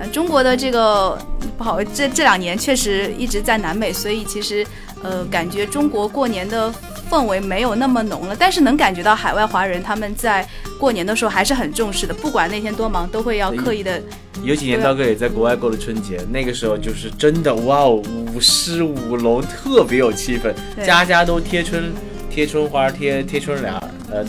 [0.00, 1.18] 那中国的这个
[1.56, 4.64] 不好，这这两年确实一直在南美，所以其实
[5.02, 6.72] 呃，感觉中国过年的
[7.10, 10.46] 氛围没有那么浓了，但是能感觉到海外华人他们在
[10.78, 14.00] 过年的时候还是很重视的，不管那天多忙，都会要刻意的
[14.42, 18.02] 有几年刀哥也在国外过了春节，那个时候就是真的哇哦，
[18.34, 21.92] 舞狮舞龙，特别有气氛，对家家都贴春
[22.30, 23.72] 贴春花，贴贴春联，
[24.10, 24.24] 呃，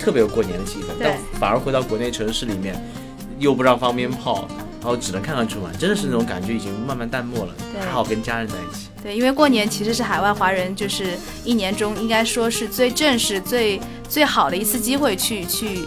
[0.00, 0.98] 特别有过年的气氛。
[0.98, 2.74] 对但反而回到国内城市里面，
[3.38, 4.48] 又不让放鞭炮，
[4.80, 7.54] 然后只能看看春晚，真的是那种感觉已经慢慢淡漠了。
[7.72, 8.88] 对还好跟家人在一起。
[9.02, 15.80] 对，因为过年其实是海外华人就是一年中应该说是最正式、最最好的一次机会去去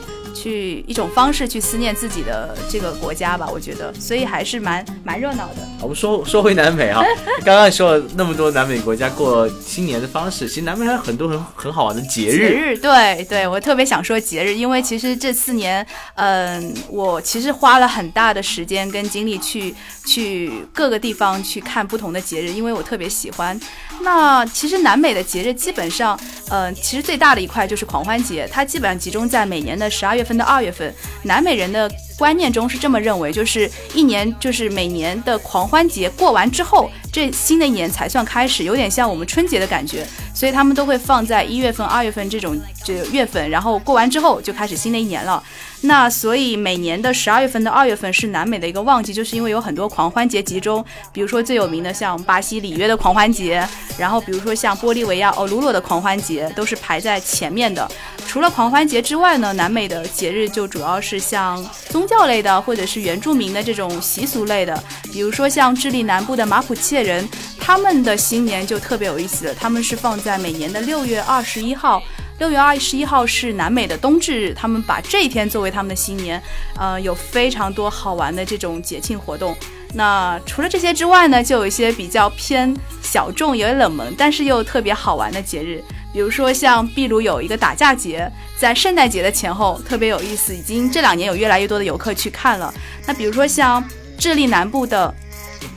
[0.45, 5.67] 去一种方式去思念自己的这个国家吧，我觉得，所以还是蛮蛮热闹的。
[5.81, 7.01] 我们说说回南美啊，
[7.43, 12.37] 刚刚说了那么多南美国家过新年的方式，其实南美还有很多很很好玩的节日。
[12.37, 19.73] 节日，对对，我特别想说节日，因为其实这四年，嗯，我其实花了很大的时间跟精力去
[20.05, 23.59] 去各个地方去看不同的节日，因为我特别喜欢。
[24.01, 30.93] 那其实南美的节日基本上，呃，其实最大的一块就是狂欢节，它基本上集中在每年的十二月份到二月份。
[31.23, 40.05] 南美人的观念中是这么认为，就是一年就是每年的狂欢节过完之后，这新的一年才算开始，有点像我们春节的感觉。
[40.33, 45.41] 所以他们都会放在一月份、二月份这种这月份，然后过完之后就开始新的一年了。
[45.85, 53.67] 那所以每年的十二月份到二月份是南美的一个旺季，就是因为有很多狂欢节集中，比如说最有名的像巴西里约的狂欢节，
[53.97, 57.87] 然后比如说像玻利维亚奥卢洛的狂欢节，都是排在前面的。
[58.27, 67.27] 除了狂欢节之外呢，南美的节日就主要是像宗教类的，或者是原住民的这种习俗类的，比如说像智利南部的马普切人，
[67.59, 72.01] 他们的新年就特别有意思，他们是放在每年的六月二十一号。
[72.37, 76.41] 六月二十一号是南美的冬至日，他们把这一天作为他们的新年，
[76.77, 79.55] 呃，有非常多好玩的这种节庆活动。
[79.93, 92.73] 那除了这些之外呢，就有一些比较偏小众、有点冷门，但是又特别好玩的节日，比如说像秘鲁有一个打架节，在圣诞节的前后特别有意思，已经这两年有越来越多的游客去看了。
[93.05, 93.81] 那比如说像
[94.17, 95.13] 智利南部的，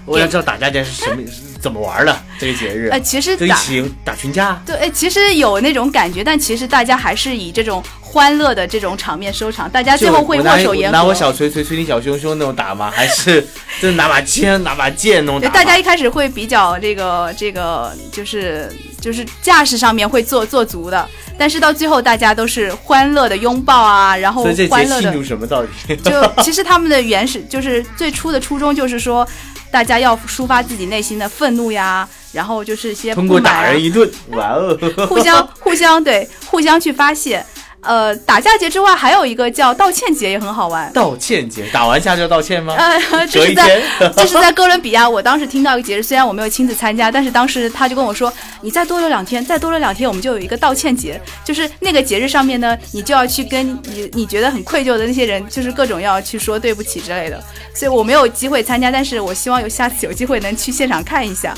[0.04, 1.47] 我想知道打架节是什么意思？
[1.60, 2.88] 怎么玩的这个节日？
[2.90, 4.60] 呃，其实就一起打群架。
[4.64, 9.68] 对，哎，其实有那种感觉，但其实大家还是以这种欢乐的这种场面收场。
[9.68, 10.96] 大家最后会握手言和。
[10.96, 12.90] 拿我小锤锤锤你小胸胸那种打吗？
[12.94, 13.40] 还是
[13.80, 15.48] 就是拿把枪拿把剑那种打？
[15.48, 25.02] 大家一开始会比较这个这个，就是就是架势上面会做做足的，但是到最后大家都是欢乐的拥抱啊，然后欢乐的。
[25.02, 25.96] 庆祝什么到底？
[25.96, 29.26] 就其实他们的原始就是最初的初衷就是说。
[29.70, 34.78] 大家要抒发自己内心的愤怒呀，然后就是些通过打人一顿，哇哦，
[35.08, 37.44] 互相互相对互相去发泄。
[37.80, 40.92] 呃，打架节之外，还有一个叫道歉节，也很好玩。
[40.92, 42.74] 道歉节，打完架就道歉吗？
[42.76, 42.98] 呃，
[43.30, 43.80] 这是在
[44.16, 45.08] 这 是在哥伦比亚。
[45.08, 51.20] 我当时听到一个节日，虽然我没有亲自参加，但是当时他就跟我说：“你再多留两天，再多留两天，我们就有一个道歉节。
[51.44, 57.42] 就是那个节日上面呢，你就要去跟你你觉得很愧疚的那些人，就是各种要去说对不起之类的。
[57.72, 61.54] 所以我没有机会参加，但是我希望有下次有机会能去现场看一下。”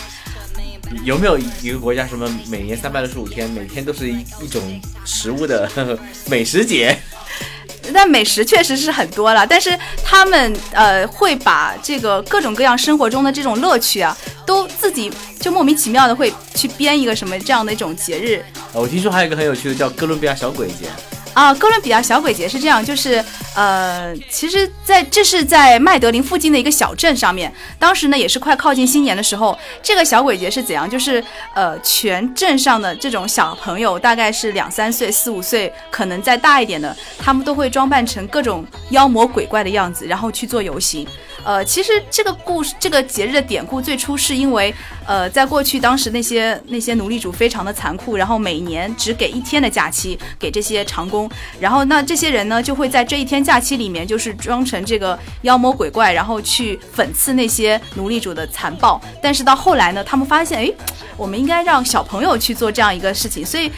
[1.04, 4.62] 有没有一个国家什么每年三百六十五天，每天都是一一种
[5.04, 5.70] 食物的
[6.28, 6.96] 美食节？
[7.92, 18.44] 但美食确实是很多了，但是他们呃会把这个各种各样生活中的这种乐趣啊，都自己就莫名其妙的会去编一个什么这样的一种节日。
[18.72, 20.88] 我听说还有一个很有趣的叫哥伦比亚小鬼节。
[21.32, 30.88] 啊，哥伦比亚小鬼节是这样，就是呃，其实在这是在麦德林附近的一个小镇上面，当时呢也是快靠近新年的时候，这个小鬼节是怎样？
[30.90, 31.22] 就是
[31.54, 41.06] 呃，全镇上的这种小朋友，大概是两三岁、四五岁，可能再大一点的，他们都会装扮成各种妖魔鬼怪的样子，然后去做游行。
[41.44, 44.74] 呃，其实这个故事，这个节日的典故最初是因为，
[45.06, 59.00] 呃，在过去当时那些那些奴隶主非常的残酷，然后每年只给一天的假期给这些长工，然后那这些人呢就会在这一天假期里面就是装成这个妖魔鬼怪，然后去讽刺那些奴隶主的残暴。
[59.22, 60.72] 但是到后来呢，他们发现，哎，
[61.16, 63.70] 我们应该让小朋友去做这样一个事情，所以。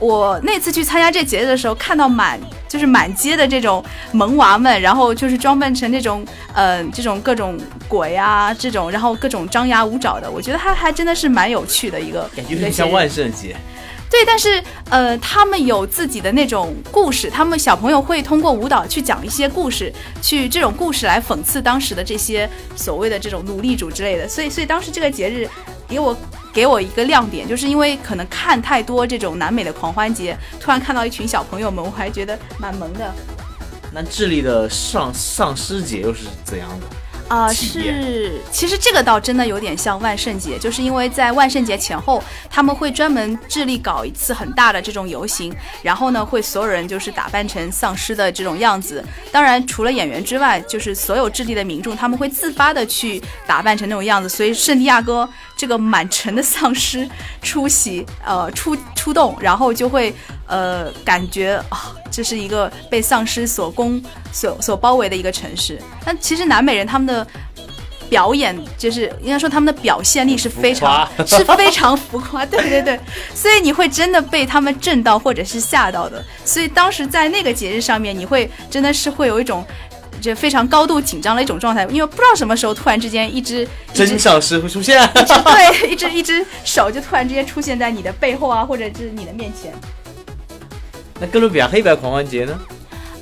[0.00, 12.28] 我那次去参加这节日的时候，看到满就是满街的这种萌娃们，然后就是装扮成那种呃这种各种鬼啊这种，然后各种张牙舞爪的，我觉得它还真的是蛮有趣的一个。
[12.36, 13.56] 感觉有点像万圣节。
[14.10, 24.28] 对，但是呃他们有自己的那种故事，他们小朋友会通过舞蹈去讲一些故事，去这种故事来讽刺当时的这些所谓的这种奴隶主之类的。
[24.28, 25.48] 所以，所以当时这个节日
[25.88, 26.16] 给我。
[26.52, 33.14] 给我一个亮点，就是因为可能看太多这种南美的狂欢节，突然看到一群小朋友们，我还觉得蛮萌的。
[33.92, 36.86] 那智利的丧丧尸节又是怎样的？
[37.28, 49.04] 啊，是，其实这个倒真的有点像万圣节，就是因为在万圣节前后，他们会专门致力搞一次很大的这种游行，然后呢，会所有人就是打扮成丧尸的这种样子。
[49.30, 54.28] 当然，除了演员之外，就是所有智利的民众，他们会自发的去打扮成那种样子。
[54.28, 57.06] 所以圣地亚哥这个满城的丧尸
[57.42, 60.14] 出席，呃，出出动，然后就会。
[60.48, 65.80] 呃，感觉啊，这是一个被丧尸所攻、所所包围的一个城市。
[66.04, 67.26] 但其实南美人他们的
[68.08, 72.98] 表演就是应该说他们的表现力是非常 是非常浮夸，对对对，
[73.34, 76.24] 所以你会真的被他们震到或者是吓到的。
[76.44, 79.64] 所以当时在那个节日上面，你会真的是会有一种。
[80.20, 85.00] 就非常高度紧张的一种状态，因为不知道什么时候突然之间一只真相师会出现。
[85.14, 89.72] 对，一只一只手就突然之间出现在你的背后啊，或者是你的面前。
[91.20, 92.58] 那哥伦比亚黑白狂欢节呢？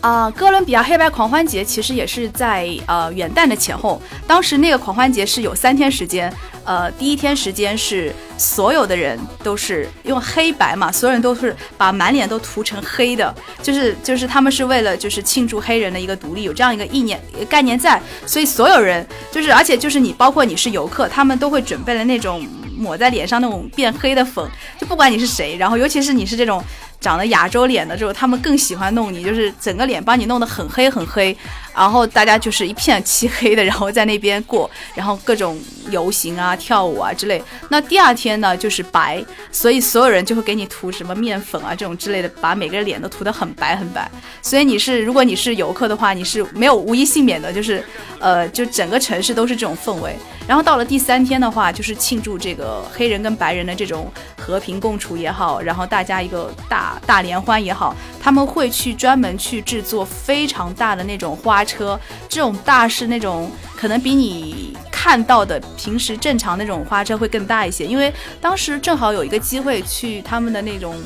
[0.03, 6.33] 啊，哥伦比亚黑白狂欢节其实也是在呃元旦的前后，当时那个狂欢节是有三天时间，
[6.65, 26.63] 呃，第一天时间是所有的人都是用黑白嘛，所有人都是把满脸都涂成黑的，就是就是他们是为了就是庆祝黑人的一个独立，有这样一个意念概念在，所以所有人就是而且就是你包括你是游客，他们都会准备了那种抹在脸上那种变黑的粉，就不管你是谁，然后尤其是你是这种。
[27.01, 31.37] 长了亚洲脸的，之后他们更喜欢弄你，就是整个脸把你弄得很黑很黑，
[31.75, 35.61] 然后大家就是一片漆黑的，然后在那边过，然后各种
[35.91, 37.43] 游行啊、跳舞啊之类。
[37.69, 44.11] 那第二天呢，就是白，所以所有人就会给你涂什么面粉啊这种之类的，把每个人脸都涂得很白很白。
[44.43, 47.85] 所以你是如果你是游客的话，你是没有无一幸免的，就是
[48.19, 50.17] 呃，就整个城市都是这种氛围。
[50.47, 70.97] 然后到了第三天的话，就是庆祝这个黑人跟白人的这种和平共处也好，然后大家一个大大联欢也好，他们会去专门去制作非常大的那种花车，这种大是那种可能比你看到的平时正常那种花车会更大一些，因为当时正好有一个机会去他们的那种。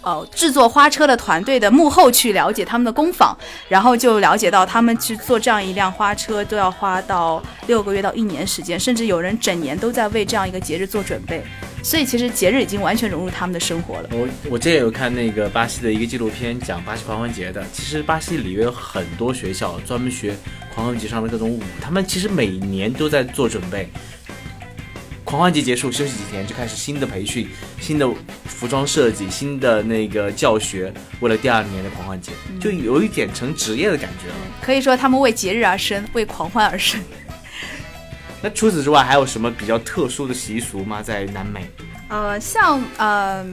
[0.00, 3.36] 呃，制作花车的团队的幕后去了解他们的工坊，
[3.68, 11.42] 然后就了解到他们去做这样一辆花车都要花到六个月到一年时间，甚至有人整年都在为这样一个节日做准备。
[11.82, 14.08] 所以其实节日已经完全融入他们的生活了。
[14.12, 17.66] 我我之前有看那个巴西的一个纪录片，讲巴西狂欢节的。
[17.72, 20.34] 其实巴西里约有很多学校专门学
[20.72, 23.90] 狂欢节上的各种舞，他们其实每年都在做准备。
[25.28, 27.46] 狂欢节结束，休息几天就开始新的培训、
[27.78, 28.08] 新的
[28.46, 34.34] 服装设计、新的那个教学，为了第二年的狂欢节，就有一点成职业的感觉了。
[34.62, 36.98] 可以说他们为节日而生，为狂欢而生。
[38.40, 41.02] 那除此之外，还有什么比较特殊的习俗吗？
[41.02, 41.68] 在南美？
[42.08, 43.44] 呃，像呃。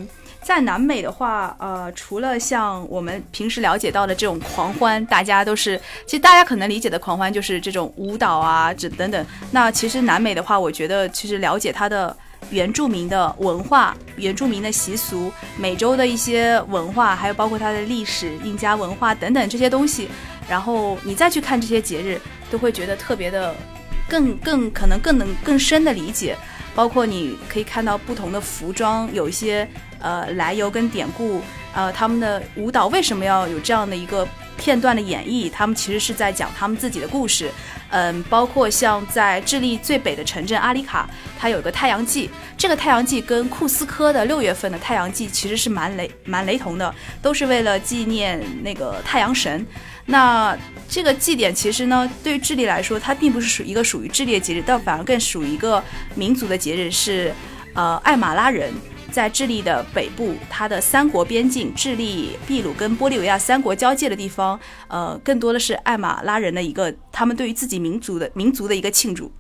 [0.46, 5.76] 在南美的话，呃，除了像我们平时了解到的这种狂欢，大家都是，
[6.06, 9.26] 其实大家可能理解的狂欢就是这种舞蹈啊，这等等。
[9.50, 12.16] 那其实南美的话，我觉得其实了解它的
[12.52, 20.08] 原住民的文化、原住民的习俗、美洲的一些文化，还有包括它的历史、印加文化等等这些东西，
[20.48, 22.22] 然后你再去看这些节日，
[22.52, 23.56] 都会觉得特别的，
[24.08, 26.38] 更更可能更能更深的理解。
[26.76, 29.66] 包括你可以看到不同的服装，有一些
[30.06, 31.42] 呃来由跟典故，
[31.74, 35.50] 呃他们的舞蹈为什么要有这样的一个片段的演绎？
[35.52, 37.50] 他们其实是在讲他们自己的故事。
[37.92, 49.66] 嗯，包括像在智利最北的城镇阿里卡，它有个太阳祭，这个太阳祭跟库斯科的六月份的太阳祭其实是蛮雷蛮雷同的，都是为了纪念那个太阳神。
[50.08, 50.58] 那
[50.90, 55.82] 这个祭典其实呢，对于智利来说，它并不是属一个属于智利的节日，倒反而更属于一个
[56.16, 57.34] 民族的节日，是
[57.74, 58.74] 呃艾马拉人
[59.16, 64.60] 在智利的北部，它的三国边境，智利、秘鲁跟玻利维亚三国交界的地方，
[64.90, 69.32] 呃，更多的是艾马拉人的一个他们对于自己民族的民族的一个庆祝。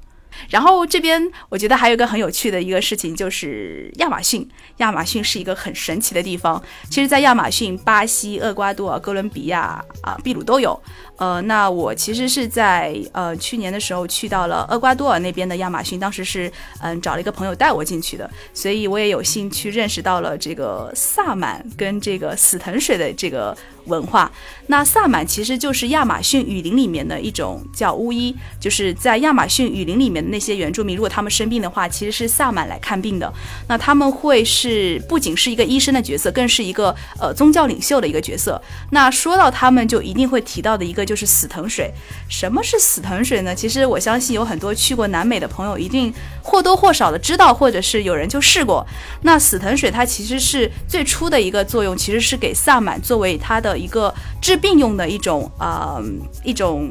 [0.49, 4.47] 然后这边我觉得还有一个很有趣的一个事情，就是亚马逊。
[4.77, 6.61] 亚马逊是一个很神奇的地方。
[6.89, 10.77] 其实，在亚马逊，巴西、厄瓜多尔、哥伦比亚啊、秘鲁都有。
[11.17, 23.55] 呃，那我其实是在呃去年的时候去到了厄瓜多尔那边的亚马逊，当时是嗯找了一个朋友带我进去的，所以我也有幸去认识到了这个萨满跟这个死藤水的这个。
[23.85, 24.31] 文化，
[24.65, 33.31] 那萨满其实就是亚马逊雨林里面的一种叫巫医，就是在亚马逊雨林里面那些原住民，如果他们生病的话，其实是萨满来看病的。
[33.67, 38.61] 那他们会是不仅是一个医生的角色，更是一个呃宗教领袖的一个角色。
[38.91, 41.93] 那说到他们，就一定会提到的一个就是死藤水。
[42.27, 43.53] 什么是死藤水呢？
[43.53, 48.85] 其实我相信有很多去过南美的朋友一定或多或少的知道，或者是有人就试过。
[49.21, 53.75] 那死藤水它其实是最初的一个作用，其实是给萨满作为他的。
[53.75, 54.11] 一个
[54.41, 56.01] 治病用的一种啊，
[56.43, 56.89] 一种。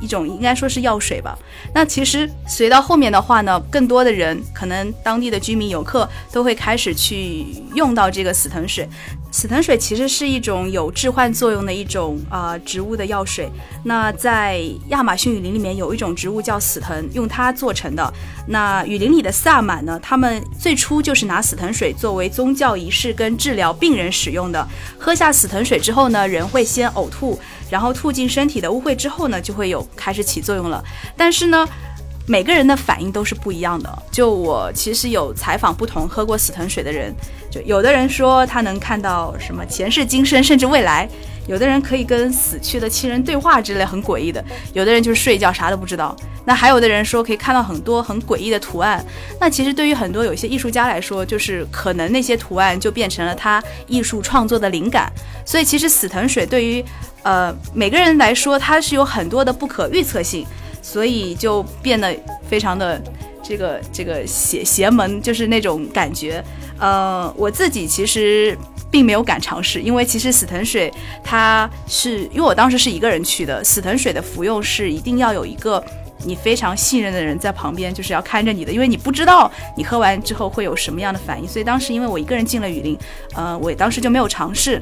[0.00, 1.38] 一种应该说是药水吧。
[1.74, 8.88] 那其实随到后面的话呢，更多的人可能当地的居民游客都会开始去用到这个死藤水。
[9.30, 13.48] 死藤水其实是一种有致幻作用的一种啊植物的药水。
[13.84, 18.12] 那在亚马逊雨林里面有一种植物叫死藤，用它做成的。
[18.46, 24.66] 那雨林里的萨满呢，他们最初就是拿死藤水作为宗教仪式跟治疗病人使用的。
[24.98, 27.38] 喝下死藤水之后呢，人会先呕吐。
[27.70, 30.82] 然后吐进身体的污秽之后呢，就会有开始起作用了。
[31.18, 31.68] 但是呢，
[32.28, 34.02] 每个人的反应都是不一样的。
[34.12, 37.12] 就我其实有采访不同喝过死藤水的人，
[37.50, 41.08] 就有的人说他能看到什么前世今生，甚至未来；
[41.46, 44.42] 有的人可以跟死去的亲人对话之类，很诡异的；
[44.74, 46.14] 有的人就是睡觉啥都不知道。
[46.44, 49.04] 那还有的人说可以看到很多很诡异的图案。
[49.40, 55.10] 那其实对于很多有些艺术家来说，就是可能那些图案就变成了他艺术创作的灵感。
[55.46, 56.84] 所以其实死藤水对于
[57.22, 60.46] 呃每个人来说，它是有很多的不可预测性。
[60.82, 62.14] 所以就变得
[62.48, 63.00] 非常的
[63.42, 66.42] 这个这个邪邪门，就是那种感觉。
[66.78, 68.56] 呃，我自己其实
[68.90, 70.92] 并没有敢尝试，因为其实死藤水
[71.24, 75.84] 它是因为我当时是一个人去的，死藤水的服用是一定要有一个
[76.24, 81.48] 你非常信任的人在旁边，就是要看着你的，因为你不知道你喝完之后会有什么样的反应。
[81.48, 82.96] 所以当时因为我一个人进了雨林，
[83.34, 84.80] 呃，我当时就没有尝试。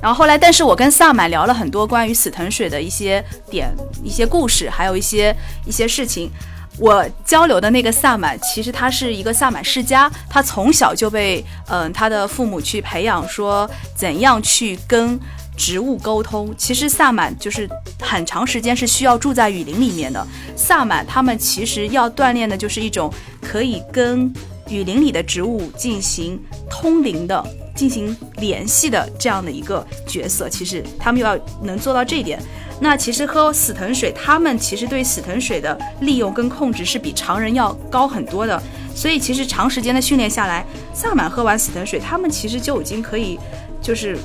[0.00, 3.70] 然后后来，但是我跟萨满聊了很多关于死藤水的一些点、
[4.02, 5.34] 一些故事，还有一些
[5.66, 6.30] 一些事情。
[6.78, 15.18] 我交流的那个萨满，其实他是一个萨满世家，他从小就被嗯他的父母去培养，说怎样去跟
[15.58, 16.54] 植物沟通。
[16.56, 17.68] 其实萨满就是
[18.00, 20.26] 很长时间是需要住在雨林里面的。
[20.56, 24.32] 萨满他们其实要锻炼的就是一种可以跟
[24.70, 26.40] 雨林里的植物进行
[26.70, 27.44] 通灵的。
[27.72, 32.38] 进行联系的这样的一个角色，其实他们又要能做到这一点。
[32.78, 38.60] 那其实喝死藤水，他们其实对死藤水的利用跟控制是比常人要高很多的。
[38.94, 43.38] 所以其实长时间的训练下来，萨满喝完死藤水，他们其实就已经可以，
[43.80, 44.18] 就是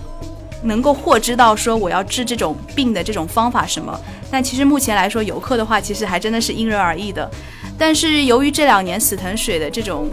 [0.62, 3.98] 能够获知到说我要治这种病的这种方法什么。
[4.30, 7.32] 但其实目前来说，游客的话，其实还真的是因人而异的。
[7.78, 10.10] 但是由于这两年死藤水的这种。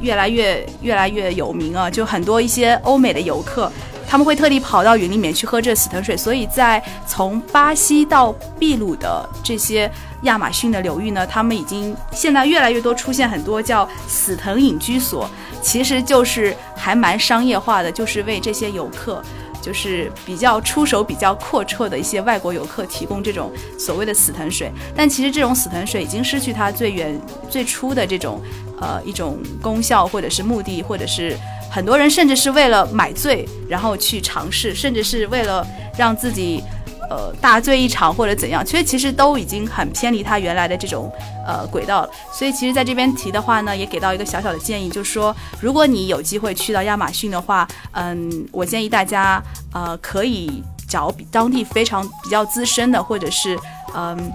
[0.00, 1.90] 越来越越来越有名啊！
[1.90, 3.68] 就很多一些欧美的游客，
[4.08, 6.16] 他们会特地跑到云里面去喝这死藤水。
[6.16, 9.90] 所以在从巴西到秘鲁的这些
[10.22, 15.28] 亚马逊的流域呢，他们已经现在越来越多出现很多叫死藤隐居所，
[15.60, 19.20] 其实就是还蛮商业化的，就是为这些游客。
[19.60, 28.40] 就是比较出手比较阔绰的一些外国游客提供这种所谓的死藤水，但其实这种死藤水已经失去它最原最初的这种
[28.80, 31.36] 呃一种功效或者是目的，或者是
[31.70, 36.62] 很多人甚至是为了买醉然后去尝试，甚至是为了让自己。
[37.08, 41.10] 呃，大醉一场或者怎样，其实其实都已经很偏离他原来的这种
[41.46, 42.10] 呃轨道了。
[42.32, 49.42] 所以其实在这边提的话呢，也给到一个小小的建议，就是说，如果你有机会去到亚马逊的话，嗯，我建议大家
[49.72, 53.58] 呃可以找当地非常比较资深的，或者是
[53.94, 54.32] 嗯。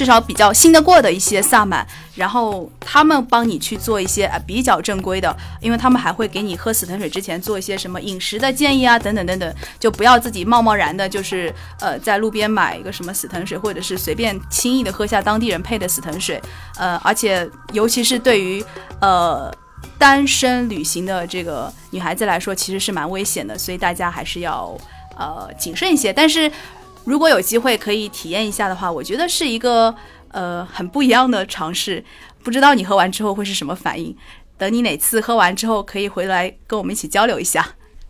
[0.00, 16.40] 至少比较信得过的一些萨满，然后他们帮你去做一些啊比较正规的，因为他们还会给你喝死藤水之前做一些什么饮食的建议啊，等等等等，就不要自己贸贸然的，就是呃在路边买一个什么死藤水，或者是随便轻易的喝下当地人配的死藤水，
[16.78, 18.64] 呃，而且尤其是对于
[19.02, 19.54] 呃
[19.98, 24.74] 单身旅行的这个女孩子来说，其实是蛮危险的，所以大家还是要
[25.18, 26.50] 呃谨慎一些，但是。
[27.04, 29.94] 如果有机会可以体验一下的话，我觉得是一个
[30.28, 32.04] 呃很不一样的尝试。
[32.42, 34.16] 不知道你喝完之后会是什么反应？
[34.56, 37.62] 等你哪次喝完之后，可以回来跟我们一起交流一下。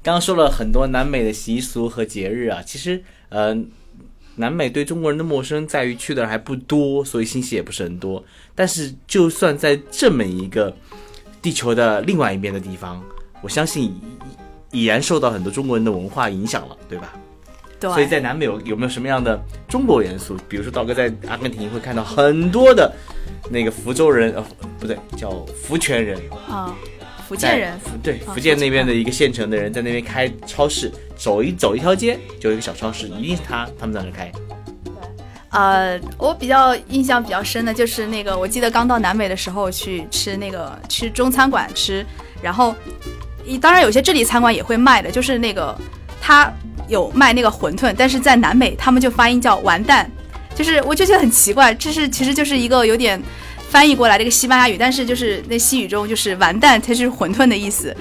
[0.02, 3.56] 刚刚说了很多南美的习俗和节日啊，其实呃，
[4.36, 8.24] 南美对中国人的陌生在于去的人还不多，所以信息也不是很多。
[8.54, 10.74] 但是就算在这么一个
[11.42, 13.02] 地球的另外一边的地方，
[13.40, 13.94] 我相信
[14.70, 17.12] 已然受到很多中国人的文化影响了，对吧？
[17.80, 20.36] 所以在南美有有没有什么样的中国元素？
[20.48, 22.92] 比如说道哥在阿根廷会看到很多的
[23.50, 24.44] 那个福州人，呃，
[24.78, 25.30] 不对，叫
[25.62, 26.74] 福泉人啊，
[27.26, 34.30] 福建人，对，福建那边的一个县城的人在那边开超市，走一走一条街就有一个小超市，一定是他他们在那开。
[34.84, 34.92] 对，
[35.50, 42.04] 呃，我比较印象比较深的就是那个，我记得刚到南美的时候去吃那个去中餐馆吃，
[42.42, 42.74] 然后，
[43.60, 45.76] 当然有些这里餐馆也会卖的，就是那个
[46.20, 46.52] 他。
[46.88, 50.10] 有卖那个馄饨，但是在南美他们就发音叫完蛋，
[50.56, 53.22] 就是我就觉得很奇怪，这是其实就是一个有点
[53.68, 57.96] 翻译过来这个西班牙语，但是就是那西语中就是完蛋，才是馄饨的意思。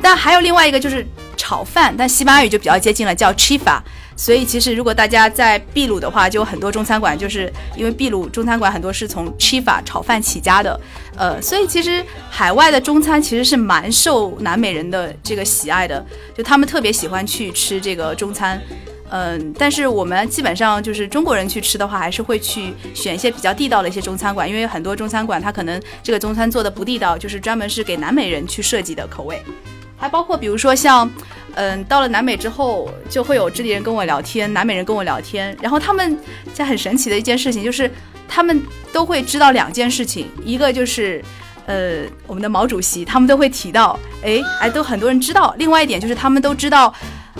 [0.00, 1.06] 但还有另外一个就是
[1.36, 3.78] 炒饭，但西班牙语就比较接近了，叫 chifa。
[4.20, 10.78] 所以其实如果大家在秘鲁的话，就很多中餐馆，就是因为秘鲁中餐馆很多是从 chifa 炒饭起家的，
[11.16, 16.04] 呃，所以其实海外的中餐其实是蛮受南美人的这个喜爱的，
[16.36, 18.60] 就他们特别喜欢去吃这个中餐，
[19.08, 29.42] 嗯，但是我们基本上就是中国人去吃的话，还是会去选一些比较地道的一些中餐馆，因为很多中餐馆它可能这个中餐做的不地道，就是专门是给南美人去设计的口味。
[29.96, 31.10] 还包括比如说像，
[31.54, 36.18] 嗯，到了南美之后，就会有智利人跟我聊天，南美人跟我聊天，然后他们
[36.52, 37.90] 在很神奇的一件事情就是，
[38.28, 41.22] 他们都会知道两件事情，一个就是，
[41.66, 45.54] 呃，我们的毛主席，他们都会提到，哎，哎，都很多人知道。
[45.58, 46.94] 另外一点就是他们都知道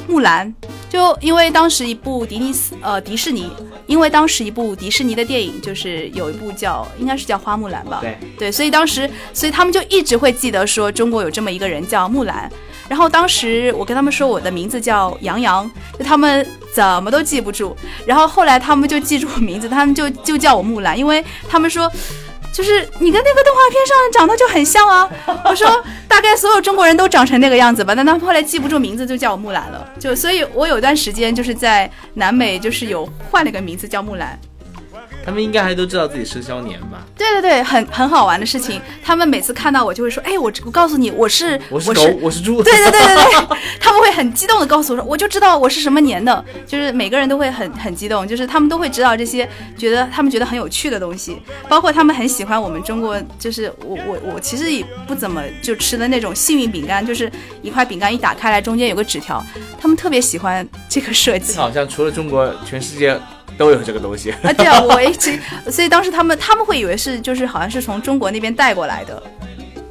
[0.07, 0.53] 木兰，
[0.89, 3.51] 就因为当时一部迪尼斯，呃，迪士尼，
[3.87, 7.99] 因为当时一部迪士尼的电影就是有一部叫，应该是叫花木兰吧？
[8.01, 12.51] 对，对，所以当时，所以他们就一直会记得说中国有这么一个人叫木兰。
[12.91, 17.77] 然后当时我跟他们说我的名字叫杨洋，就他们怎么都记不住。
[18.05, 21.89] 然后后来他们就记住我名字，他们就就叫我木兰，因为他们说，
[22.53, 25.09] 就是你跟那个动画片上长得就很像啊。
[25.47, 25.69] 我说
[26.09, 27.95] 大概所有中国人都长成那个样子吧。
[27.95, 29.89] 但他们后来记不住名字，就叫我木兰了。
[30.01, 34.37] 就所以，我有段时间就是在南美，就是有换了个名字叫木兰。
[35.31, 37.07] 他们应该还都知道自己生肖年吧？
[37.17, 38.83] 对对对，很很好玩的事情。
[39.01, 51.41] 他们每次看到我就会说：“哎，我我告诉你， 我是我是狗，我是猪。”对对对对对， 他们会很激动的告诉我说：“我就知道我是什么年的。”就是每个人都会很很激动，就是他们都会知道这些，觉得他们觉得很有趣的东西。
[51.69, 57.31] 包括他们很喜欢我们中国，就是我我我其实也不怎么就吃的那种幸运饼干，就是
[57.63, 59.41] 一块饼干一打开来中间有个纸条，
[59.81, 61.57] 他们特别喜欢这个设计。
[61.57, 63.17] 好像除了中国，全世界。
[63.61, 65.39] 都有这个东西啊，对啊，我一直，
[65.71, 69.23] 所以当时他们他们会以为是就是好像是从中国那边带过来的。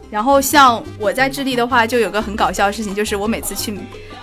[0.10, 3.78] 然后像我在智利的话，就有个很搞笑的事情，就是我每次去。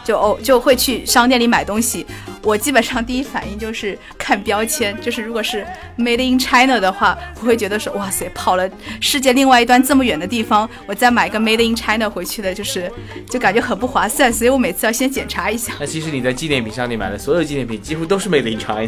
[0.05, 2.07] 就哦，就会去商店里买东西。
[2.41, 5.66] 我基本上第一反应就是看标签，就是如果是
[5.99, 8.70] Made in China 的话，我会觉得说，哇塞，跑了
[9.01, 12.89] 世界另外一端这么远的地方，我再买个 Made in China 回去的，就是
[13.28, 14.32] 就感觉很不划算。
[14.32, 15.72] 所以我每次要先检查一下。
[15.80, 18.87] 那其实你在纪念品商店买的所有纪念品，几乎都是 Made in China。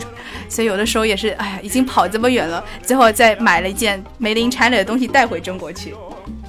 [0.48, 5.92] 所以有的时候也是，哎呀，已经跑这么远了，最后再买了一件 Made in China 的东西带回中国去。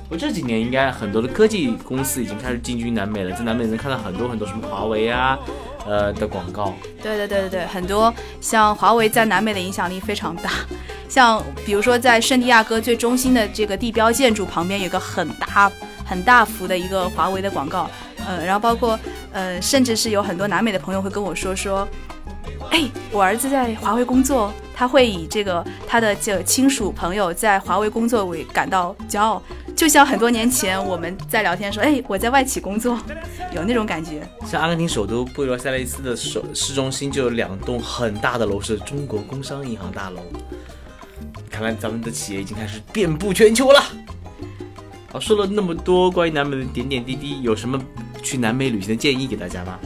[0.09, 5.37] 我这几年应该很多的科技公司已经开始进军南美了，在南美能看到很多很多什么华为啊，
[5.85, 6.73] 呃的广告。
[7.01, 10.49] 对对对对对，很多像华为在南美的影响力非常大，
[11.07, 15.71] 像比如说在圣地亚哥最中心的这个地标建筑旁边有个很大
[16.03, 17.87] 很大幅的一个华为的广告，
[18.27, 18.99] 呃，然后包括
[19.31, 21.87] 呃，甚至是有很多南美的朋友会跟我说说，
[22.71, 29.43] 哎，我儿子在华为工作，他会以这个他的这亲属朋友在华为工作为感到骄傲。
[29.75, 32.97] 就像很多年前我们在聊天说，哎，我在外企工作，
[33.53, 34.25] 有那种感觉。
[34.45, 40.21] 像阿根廷首都布宜诺斯艾利斯的首市中心就有两栋很大的楼，是中国工商银行大楼。
[41.51, 43.83] 看来咱们的企业已经开始遍布全球了。
[45.11, 47.77] 好，说了那么多关于南美的点点滴滴，有什么
[48.23, 49.77] 去南美旅行的建议给大家吗？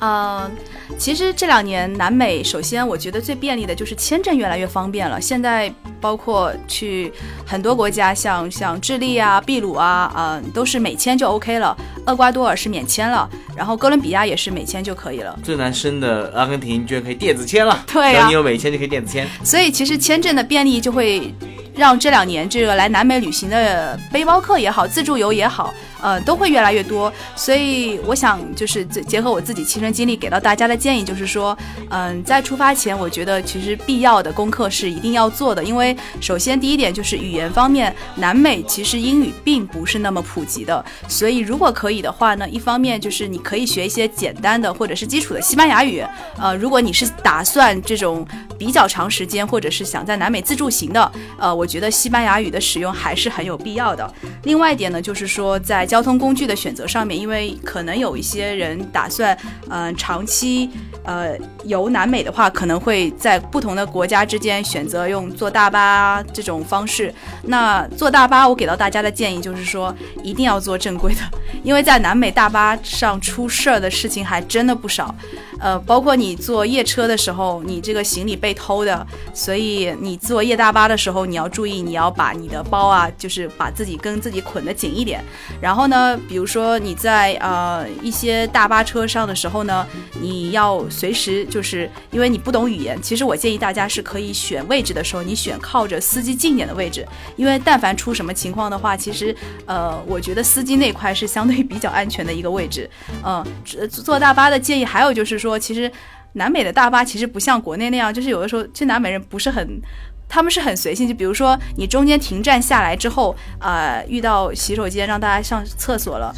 [0.00, 0.50] 嗯，
[0.98, 5.20] 其实这两年南美，首先我觉得最便利的就是签证越来越方便了。
[5.20, 7.12] 现在包括去
[7.46, 11.76] 很多国家，像像智利啊、秘鲁啊，嗯，都是美签就 OK 了。
[12.06, 15.38] 厄瓜多尔是免签了，然后哥伦比亚也是美签就可以了。
[15.42, 19.28] 最难申的阿根廷居然可以电子签了，对呀，你有美签就可以电子签。
[19.44, 21.32] 所以其实签证的便利就会
[21.76, 25.74] 让这两年这个来南美旅行的背包客也好，自助游也好。
[26.02, 31.56] 呃，都会越来越多，所以我想就是结合我自己亲身经历给到大家的建议，就是说，
[31.88, 46.04] 嗯，在出发前，我觉得其实必要的功课是一定要做的，因为首先第一点就是语言方面，南美其实英语并不是那么普及的，所以如果可以的话呢，一方面就是你可以学一些简单的或者是基础的西班牙语，
[46.38, 48.26] 呃，如果你是打算这种
[48.58, 54.12] 比较长时间或者是想在南美自助行的，呃，我觉得西班牙语的使用还是很有必要的。
[54.42, 59.36] 另外一点呢，就是说在交通工具的选择上面，因为可能有一些人打算，
[59.68, 60.68] 呃嗯，长期，
[61.04, 67.12] 呃，游南美的话，可能会在不同的国家之间选择用坐大巴这种方式。
[67.44, 71.20] 那坐大巴，我给到大家的建议就是说，一定要坐正规的，
[71.62, 75.14] 因为在南美大巴上出事儿的事情还真的不少。
[75.60, 85.22] 呃，包括你坐夜车的时候，你这个行李被偷的，所以你坐夜大巴的时候，你要注意，你要把你的包啊，就是把自己跟自己捆得紧一点。
[85.60, 89.86] 然后呢，比如说你在呃一些大巴车上的时候呢，
[90.18, 97.06] 你要随时就是因为你不懂语言，其实我建议大家是可以选位置的时候，你选靠着司机近点的位置，
[97.36, 99.36] 因为但凡出什么情况的话，其实
[99.66, 102.88] 呃，我觉得司机那块是相对比较安全的一个位置。
[103.22, 103.44] 嗯，
[103.90, 105.49] 坐大巴的建议还有就是说。
[105.50, 105.90] 说其实，
[106.34, 109.80] 南美的大巴其实不像国内那样，就是有的时候，其实南美人不是很，
[110.28, 111.08] 他们是很随性。
[111.08, 116.32] 就比如说，你中间停站下来之后，呃，遇到洗手间让大家上厕所了，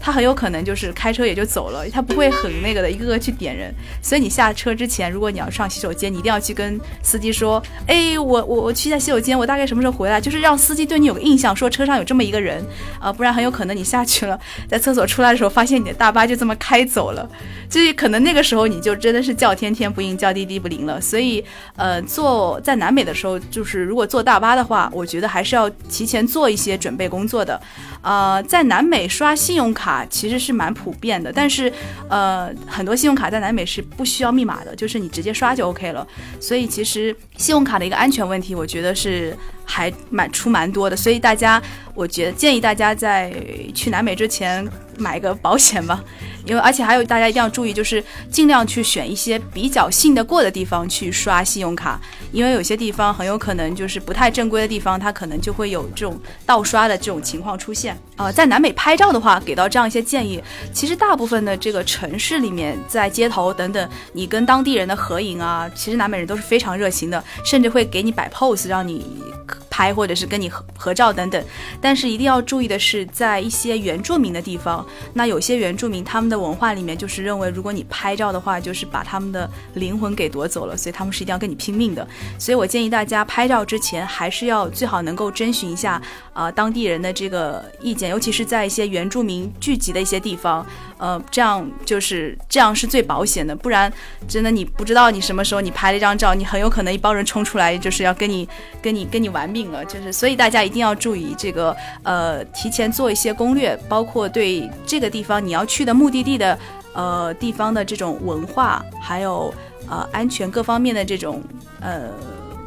[0.00, 3.72] 他很有可能就是开车也就走了，他不会很那个的，一个个去点人。
[4.02, 12.64] 所以你下车之前，如果你要上洗手间，你一定要去跟司机说，哎，我我我去一下洗手间，我大概什么时候回来，就是让司机对你有个印象，说车上有这么一个人，
[12.98, 17.28] 啊，不然很有可能你下去了，在厕所出来的时候，发现你的大巴就这么开走了，
[17.68, 21.00] 就是可能那个时候你就真的是叫天天不应，叫地地不灵了。
[21.00, 21.44] 所以，
[21.76, 27.60] 呃，坐在南美的时候，就是如果坐大巴的话，我觉得还是要提前做一些准备工作的。
[28.02, 31.72] 呃，在南美刷信用卡其实是蛮普遍的，但是，
[32.08, 36.06] 呃，很多信用卡在南美是不需要密码的，就是你直接刷就 OK 了。
[36.40, 39.36] 所以其实信用卡的一个安全问题，我觉得是
[39.70, 40.96] 还蛮出蛮多的。
[40.96, 41.62] 所以大家，
[41.94, 43.32] 我觉得建议大家在
[43.74, 44.68] 去南美之前
[44.98, 46.02] 买个保险吧。
[46.46, 52.00] 因为而且还有大家一定要注意，就是尽量去选一些比较信得过的地方去刷信用卡，
[52.32, 57.96] 因为有些地方很有可能就是不太正规的地方，它可能就会有这种盗刷的这种情况出现。
[58.16, 60.42] 呃，在南美拍照的话，给到这样一些建议，
[60.72, 69.22] 其实大部分的这个城市里面，在街头等等，你跟当地人的合影啊，其实南美人都是非常热情的，甚至会给你摆 pose 让你
[69.68, 71.44] 拍，或者是跟你合合照等等。
[71.80, 82.06] 但是一定要注意的是，在一些原住民的地方，那有些原住民他们的文化里面就是认为，如果你拍照的话，就是把他们的灵魂给夺走了，所以他们是一定要跟你拼命的。
[82.38, 86.00] 所以我建议大家拍照之前，还是要最好能够征询一下
[86.32, 90.66] 啊当地人的这个意见，尤其是在一些原住民聚集的一些地方，
[90.98, 93.54] 呃，这样就是这样是最保险的。
[93.54, 93.92] 不然，
[94.28, 98.48] 真的你不知道你什么时候你拍了一张照，你很有可能一帮人冲出来，就是要跟你
[98.82, 99.84] 跟你跟你玩玩命了。
[99.84, 106.20] 就是所以大家一定要注意这个，呃，提前做一些攻略，包括对这个地方你要去的目的。
[106.20, 106.58] 地的
[106.92, 109.52] 呃地方的这种文化，还有
[109.88, 111.42] 呃安全各方面的这种
[111.80, 112.10] 呃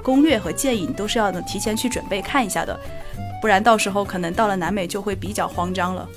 [0.01, 2.75] 攻略和建议，你都是要提前去准备看一下的，
[3.39, 6.09] 不然到时候可能到了南美就会比较慌张了。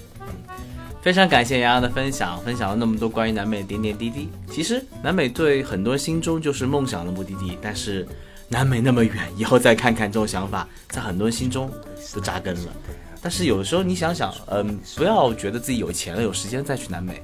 [1.02, 4.30] 非常感谢洋洋的分享，分享了那么多关于南美的点点滴滴。
[4.50, 8.08] 其实南美对很多心中就是梦想的目的地，但是
[8.48, 11.70] 南美那么远，以后再看看这种想法，在很多人心中
[12.14, 12.72] 都扎根了。
[13.20, 17.20] 但是有的时候你想想，嗯，不要觉得自己有钱了有时间再去南美，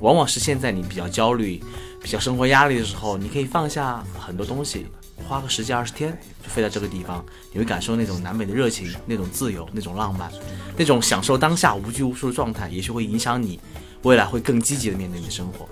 [0.00, 1.62] 往往是现在你比较焦虑、
[2.02, 4.86] 比较生活压力的时候，你可以放下很多东西，
[5.28, 10.32] 花个十几二十天就飞到这个地方，你会感受那种南美的热情、那种自由、那种浪漫、
[10.76, 13.60] 那种享受当下无拘无束的状态，也许会影响你
[14.04, 15.68] 未来会更积极的面对你的生活。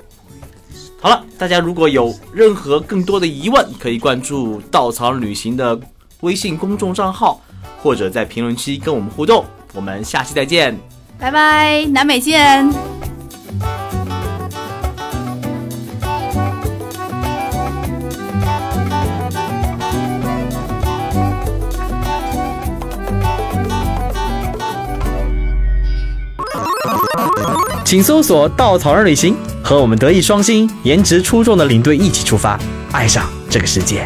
[1.03, 5.81] 好了，大家如果有任何更多的疑问，可以关注稻草旅行的
[6.21, 7.41] 微信公众账号，
[7.83, 9.43] 或者在评论区跟我们互动。
[9.73, 10.79] 我们下期再见，
[11.19, 12.71] 拜拜，南美见。
[27.85, 29.35] 请搜索“稻草人旅行”，
[29.71, 32.59] 和我们德艺双馨、颜值出众的领队一起出发，
[32.91, 34.05] 爱上这个世界。